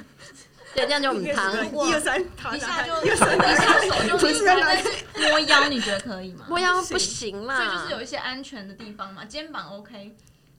[0.74, 1.54] 对，这样就很汤。
[1.88, 6.44] 一二三，一下就一下手就是但是摸腰，你觉得可以吗？
[6.46, 10.14] 摸腰不行所以，就是有一些安全的地方嘛，肩膀 OK，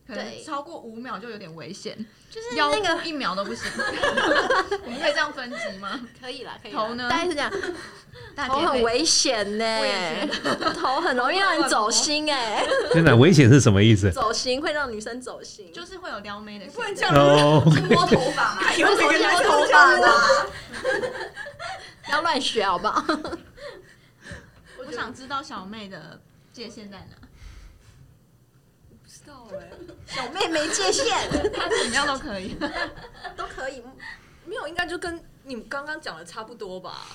[0.10, 0.44] 可能对。
[0.44, 1.96] 超过五秒就有点危险，
[2.32, 3.64] 就是腰那个部一秒都不行。
[4.84, 6.00] 我们可以这样分级吗？
[6.20, 6.80] 可以啦，可以啦。
[6.80, 7.08] 头呢？
[7.10, 7.52] 大概是这样，
[8.48, 9.66] 头很危险呢。
[10.74, 14.12] 头很容易让人走心哎， 真的危险是什么意思？
[14.12, 20.08] 走心会让女生走心，就是会有撩妹的不能这样哦， 摸头发嘛，为什么要摸头发呢？
[22.06, 23.06] 不要乱学好不好？
[24.88, 26.20] 我想知道小妹的
[26.52, 27.28] 界限在哪，
[29.30, 29.70] 不知道哎、
[30.08, 31.06] 小妹没界限，
[31.54, 32.56] 她怎么样都可以。
[33.38, 33.82] 都可以，
[34.46, 37.06] 没有，应该就跟你们刚刚讲的差不多吧？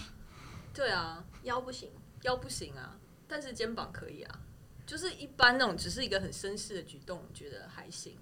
[0.73, 1.91] 对啊，腰不行。
[2.23, 2.97] 腰不行啊，
[3.29, 4.41] 但是肩膀可以啊，
[4.87, 8.17] 就是一般那种只是一个很绅士的举动，觉得还行。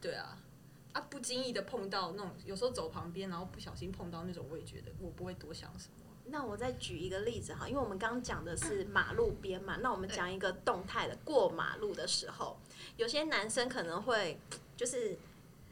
[0.00, 0.36] 对啊，
[0.92, 6.04] 啊，不经意的碰到那种，有时候走旁边，然后不小心碰到那种，我也觉得我不会多想什么。
[6.30, 12.58] 那我再举一个例子哈，因为我们刚刚讲的是马路边嘛，那我们讲一个动态的，过马路的时候，
[12.96, 14.38] 有些男生可能会
[14.76, 15.18] 就是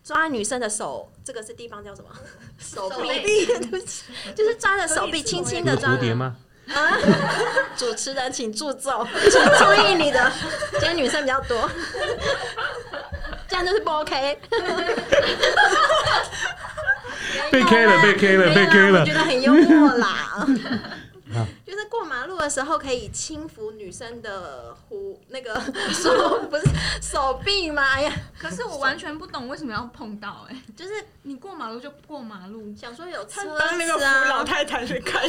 [0.03, 2.11] 抓女生的手，这个是地方叫什么？
[2.59, 4.05] 手臂，对不起，
[4.35, 5.97] 就是抓着手臂，轻轻的抓着。
[5.97, 6.37] 蝴蝶吗？
[7.77, 10.33] 主持人请注重，请注意你的，
[10.73, 11.71] 今天女生比较多，
[13.47, 14.41] 这样就是不 OK。
[17.51, 19.13] 被 K 了，被 K 了，被 K 了觉。
[19.13, 20.47] 得很幽默啦。
[21.67, 25.55] 就是过马路的时候可以轻抚女生的胡那个
[25.93, 26.65] 手，不是
[27.01, 27.83] 手臂吗？
[27.95, 35.27] 哎呀，可是我完全不懂为什么要碰到哎、就是你过马路就过马路，想说有车当那个子啊，太太去开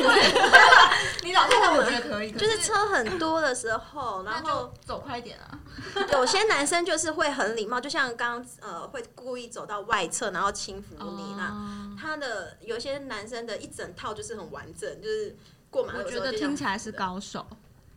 [1.23, 5.59] 你老太太我觉得可以，可就是车很多的时候，然后走快一点啊。
[6.11, 11.49] 有些男生就是会很礼貌，就像刚刚呃会故意走到外侧，然后轻抚你那。
[11.49, 11.95] 哦。
[11.99, 15.35] 他的有些男生的一整套就是很完整，就是
[15.77, 17.45] 过马路我觉得听起来是高手，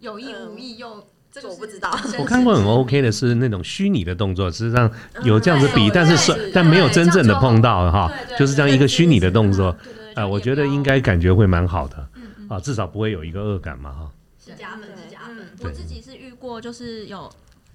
[0.01, 1.03] 有意无意又
[1.33, 1.91] 这个我不知道。
[2.19, 4.91] 我看过很 OK 的是那种虚拟的动作，实际上
[5.25, 12.07] 有这样子比，但是但没有真正的碰到哈就是这样一个虚拟的动作，对对啊，我觉得应该感觉会蛮好的
[12.49, 14.11] 啊，至少不会有一个恶感嘛哈。
[14.45, 15.39] 是加分是加分。
[15.61, 17.31] 我自己是遇过，就是有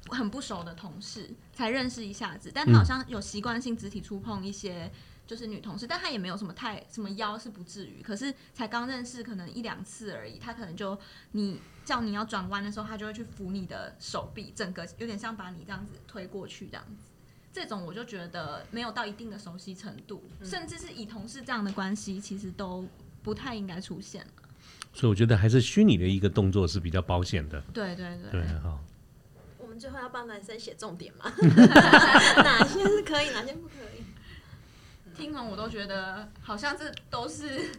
[0.10, 4.92] 很不熟的同事才认识一下子，但他好像有习惯性肢体触碰一些
[5.28, 10.98] 就是女同事，但她也没有什么太什么腰是不至于，可是才刚认识可能一两次而已，她可能就
[11.32, 17.12] 你叫你要转弯的时候，她就会去扶你的手臂，整个有点像把你这样子推过去这样子。
[17.52, 22.86] 这种我就觉得没有到一定的熟悉程度，甚至是以同事这样的关系，其实都
[23.24, 24.32] 不太应该出现了。
[24.94, 27.62] 所以我觉得还是虚拟的一个动作是比较保险的。
[27.74, 28.80] 对对对，好。
[29.58, 31.32] 我们最后要帮男生写重点吗？
[32.44, 33.95] 哪些是可以，哪些不可以？
[35.18, 37.44] 听完我都觉得好像这都是。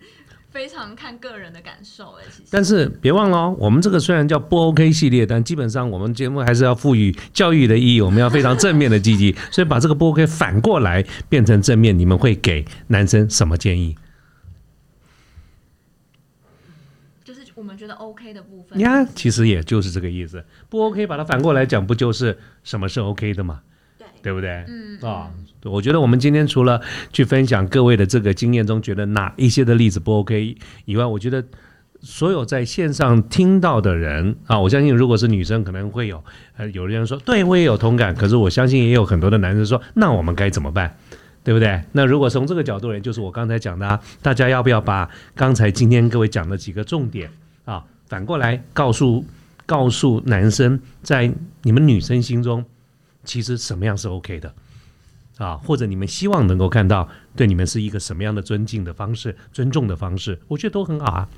[0.48, 2.48] 非常看个人的感受哎，其实。
[2.50, 13.96] 但是别忘了哦，我们这个虽然叫不 OK 系列，但基本上我们节目还是要赋予教育的意义，我们要非常正面的积极，所以把这个不 OK 反过来变成正面，你们会给男生什么建议？
[17.22, 18.78] 就是我们觉得 OK 的部分。
[18.78, 23.60] 呀，其实也就是这个意思，不 OK 把它反过来讲，不就是什么是 OK 的吗？
[24.32, 24.64] 对，不对？
[24.68, 25.30] 嗯啊。
[25.64, 26.80] 我觉得我们今天除了
[27.12, 31.44] 去分享各位的这个经验中，觉得哪一些的例子不 OK 以外，我觉得
[32.00, 36.22] 所有在线上听到的人啊，我相信如果是女生，可能会有
[36.56, 38.14] 呃有的人说，对我也有同感。
[38.14, 40.96] 可是我相信也有很多的男生说，那我们该怎么办？
[41.42, 41.80] 对不对？
[41.92, 47.28] 那如果从这个角度来，就是我刚才讲的，啊，大家要不要把刚才今天各位讲的几个重点
[47.64, 49.24] 啊，反过来告诉
[49.64, 52.64] 告诉男生，在你们女生心中，
[53.26, 54.54] 其实什么样是 OK 的？
[55.36, 57.06] 啊，或者你们希望能够看到
[57.36, 61.28] 对你们是一个什么样的尊敬的方式、尊重的方式，我觉得都很好啊，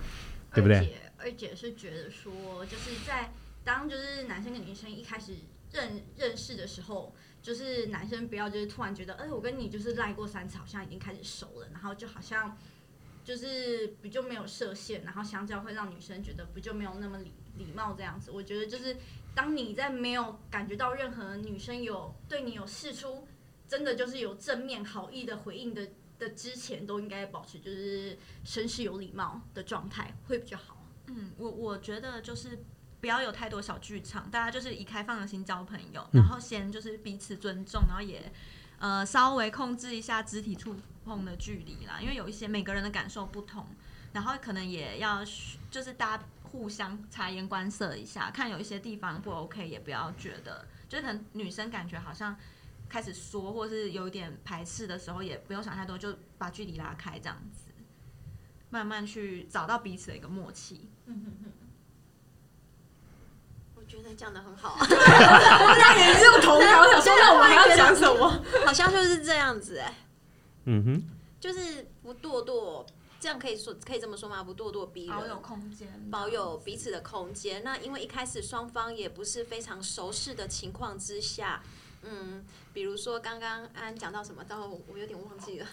[0.54, 0.94] 对不对？
[1.18, 3.32] 二姐，是觉得说，就是在
[3.64, 5.34] 当就是男生跟女生一开始
[5.72, 7.12] 认认识的时候，
[7.42, 12.56] 就是男生不要就是突然觉得，哎，我跟你就是赖过三次，好像已经开始熟了，然后就好像
[13.24, 18.30] 就是不就没有设限，然后相较会让女生觉得不就没有那么礼礼貌这样子。
[18.30, 18.96] 我觉得就是
[19.34, 23.26] 当你在没有感觉到任何女生有对你有示出。
[23.68, 25.86] 真的就是有正面好意的回应的
[26.18, 30.82] 的之前，都应该保持就是绅士有礼貌的状态会比较好。
[31.08, 32.58] 嗯，我我觉得就是
[32.98, 38.32] 不要有太多小剧场，大家就是以开放的心交朋友，然后先就是彼此尊重，然后也
[38.78, 40.74] 呃稍微控制一下肢体触
[41.04, 43.66] 碰的距离啦，因为有一些每个人的感受不同，
[44.14, 45.22] 然后可能也要
[45.70, 52.36] 就是大家互相察言观色一下，看有一些地方不 OK，也不要觉得就是可能女生感觉好像。
[52.90, 57.70] 开始说，或是有点排斥的时候，也不用想太多，就把距离拉开，这样子，
[58.70, 60.88] 慢慢去找到彼此的一个默契。
[63.74, 68.42] 我觉得讲的很好，啊 我们俩也是用头条，想说那我们还要讲什么？
[68.64, 69.94] 好像就是这样子哎。
[70.64, 71.04] 嗯哼，
[71.38, 72.86] 就是不咄咄，
[73.20, 74.42] 这样可以说可以这么说吗？
[74.42, 77.62] 不咄咄逼人，保有空间，保有彼此的空间。
[77.64, 81.62] 那因为一开始双方也不是非常熟识的情况之下。
[82.02, 85.66] 嗯，比如说刚刚安讲到什么，到我有点忘记了。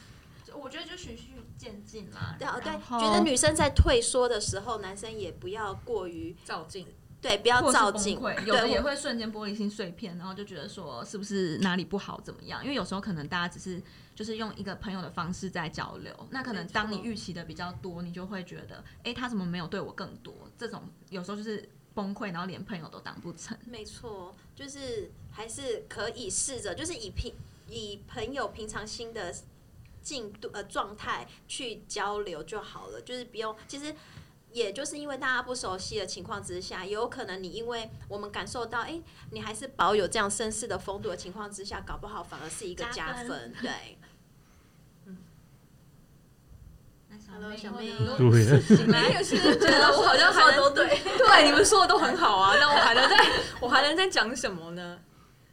[0.54, 2.34] 我觉得就循序渐进啦。
[2.38, 6.86] 对哦，对，觉得女生在退缩的时候，男生也不要过于照镜。
[7.20, 8.18] 对，不要照镜。
[8.46, 12.62] 有的也会瞬间玻璃心碎片，然后就觉得说是不是哪里不好怎么样？
[12.62, 13.82] 因为有时候可能大家只是
[14.16, 20.34] 就是用一个朋友的方式在交流，那可能当你预期的比较多，你就会觉得，哎，他怎么没有对我更多？
[20.58, 23.56] 这种有时候就是崩溃，然后连朋友都当不成。
[23.66, 25.12] 没错，就是。
[25.36, 27.30] 还是可以试着，就是以平
[27.68, 29.34] 以朋友平常心的
[30.00, 33.54] 进度呃状态去交流就好了，就是不用。
[33.68, 33.94] 其实
[34.50, 38.98] 也就是因为大家不熟悉的情况之下，有可能你因为我们感受到，哎，
[39.30, 43.52] 你还是保有这样绅士的风度的情况之下，搞不好反而是一个加分。
[43.60, 43.98] 对。
[45.04, 45.18] 嗯。
[47.38, 47.92] Hello，小妹。
[48.88, 53.16] 没有，是觉得 我好像还能对 对，你们说的都很好啊，那我还能在，
[53.60, 54.98] 我还能在讲什么呢？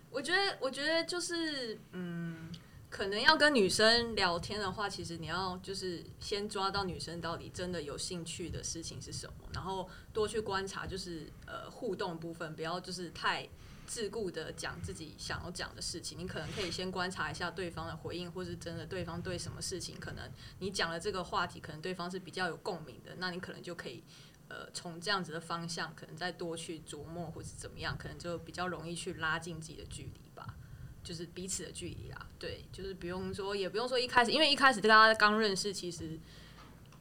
[0.09, 2.49] 我觉得，我觉得就是，嗯，
[2.89, 13.45] 可能要跟女生聊天的话，其实你要就是先抓到女生到底真的有兴趣的事情是什么，然后多去观察，就是呃互动部分，不要就是太
[13.85, 16.17] 自顾的讲自己想要讲的事情。
[16.17, 20.29] 你可能可以先观察一下对方的回应，或是真的对方对什么事情，可能
[20.59, 24.03] 你讲了这个话题，可能对方是比较有共鸣的，那你可能就可以。
[24.49, 30.53] 呃，从这样子的方向，可能再多去琢磨，或是怎么样，可能就比较容易去拉近自己的距离吧，
[31.03, 32.27] 就是彼此的距离啦。
[32.37, 36.19] 对，就是不用说，也不用说一开始，因为一开始大家刚认识，其实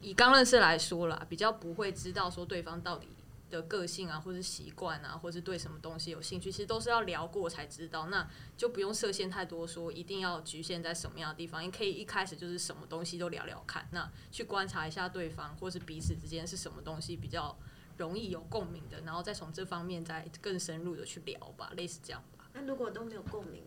[0.01, 3.09] 以刚认识来说啦，比较不会知道说对方到底。
[3.53, 8.07] 的个性啊，或是习惯啊，或是对什么东西有兴趣，其实都是要聊过才知道。
[8.07, 8.27] 那
[8.57, 11.63] 就不用设限太多，说一定要局限在什么样的地方。
[11.63, 17.55] 你可以一开始就是什么东西都聊聊看，那去观察一下对方，或是彼此之间是什么东西比较
[17.97, 22.49] 容易有共鸣的，然后再从这方面再更深入的去聊吧，类似这样吧。
[22.53, 23.61] 那如果都没有共鸣？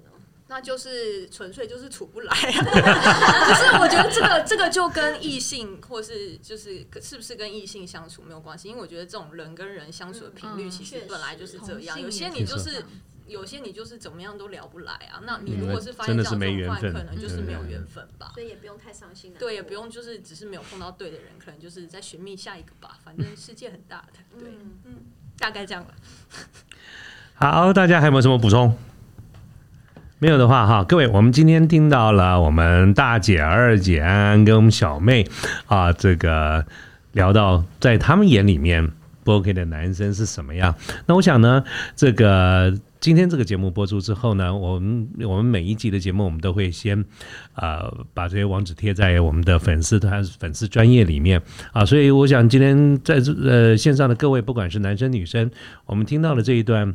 [0.48, 2.62] 那就是纯粹就是处不来、啊。
[3.46, 12.84] 可是我觉得这个这个就跟异性或是就是是不是跟异性相处没有关系，因为我觉得这种人跟人相处的频率嗯其实本来就是这样，有些你就是
[13.26, 15.20] 有些你就是怎么样都聊不来啊。
[15.24, 18.30] 那你嗯如果是发真的是现这样没缘分状况，可能就是没有嗯缘分吧。
[18.34, 19.48] 所以也不用太伤心难过。
[19.48, 22.96] 对，也不用就是只是没有碰到对的人，可能就是在寻觅下一个吧。
[23.04, 24.48] 反正世界很大的，对，
[24.84, 24.98] 嗯，
[25.38, 25.94] 大概这样了。
[27.34, 28.78] 好，大家还有没有什么补充？
[30.18, 34.00] 没有的话哈，各位，我们今天听到了我们大姐、二姐
[34.46, 35.26] 跟我们小妹
[35.66, 36.64] 啊，这个
[37.12, 38.90] 聊到在他们眼里面
[39.24, 40.74] 不 OK 的男生是什么样。
[41.04, 41.62] 那我想呢，
[41.94, 47.04] 这个今天这个节目播出之后呢，我们我们每一集的节目，我们都会先
[47.54, 51.42] 呃把这些网址贴在我们的粉丝团、粉丝专业里面
[51.72, 51.84] 啊。
[51.84, 55.50] 所以我想今天在这呃线上的各位，不管是男生女生，
[55.84, 56.94] 我们听到了这一段。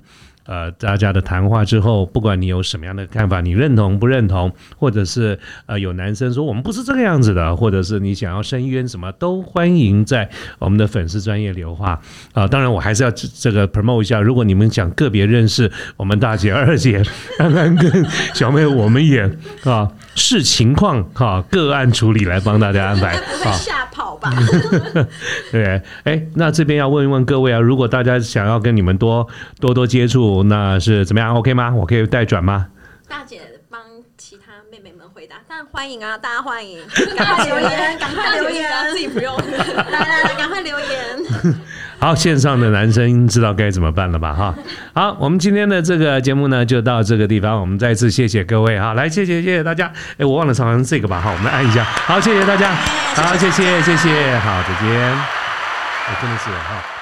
[0.52, 10.30] 呃，大家的谈话之后，不管你有什么样的看法，你认同不认同，或者是呃有男生说我们不是这个样子的，或者是你想要申冤什么，都欢迎在
[10.60, 11.98] 我们的粉丝专业留话
[12.34, 17.02] 啊、当然，我还是要这这个 promote 一下，如果你们想个别认识我们大姐、二姐、
[17.40, 19.22] 安安跟小妹，我们也
[19.64, 23.16] 啊视情况哈、个案处理来帮大家安排。
[23.56, 24.34] 吓跑吧？
[25.50, 29.26] 对，哎，那这边要问一问各位啊，如果大家想要跟你们多
[29.62, 31.74] 多多接触，那是怎么样？OK 吗？
[31.76, 32.68] 我可以代转吗？
[33.08, 33.82] 大姐帮
[34.18, 36.80] 其他妹妹们回答，当然欢迎啊，大家欢迎，
[37.18, 39.36] 赶快留言，赶快留言，自己不用。
[39.38, 41.56] 来来来，赶快留言。
[42.00, 44.34] 好，线上的男生知道该怎么办了吧？
[44.34, 44.56] 哈，
[44.94, 47.60] 好，我们今天的这个节目呢，就到这个地方。
[47.60, 49.92] 我们再次谢谢各位哈，来，谢谢谢谢大家。
[50.18, 51.20] 哎，我忘了唱成这个吧？
[51.20, 51.84] 哈，我们按一下。
[51.84, 52.74] 好，谢谢大家。
[52.74, 54.38] 好，谢谢谢谢。
[54.40, 54.90] 好，再见。
[56.08, 57.01] 我真的是哈。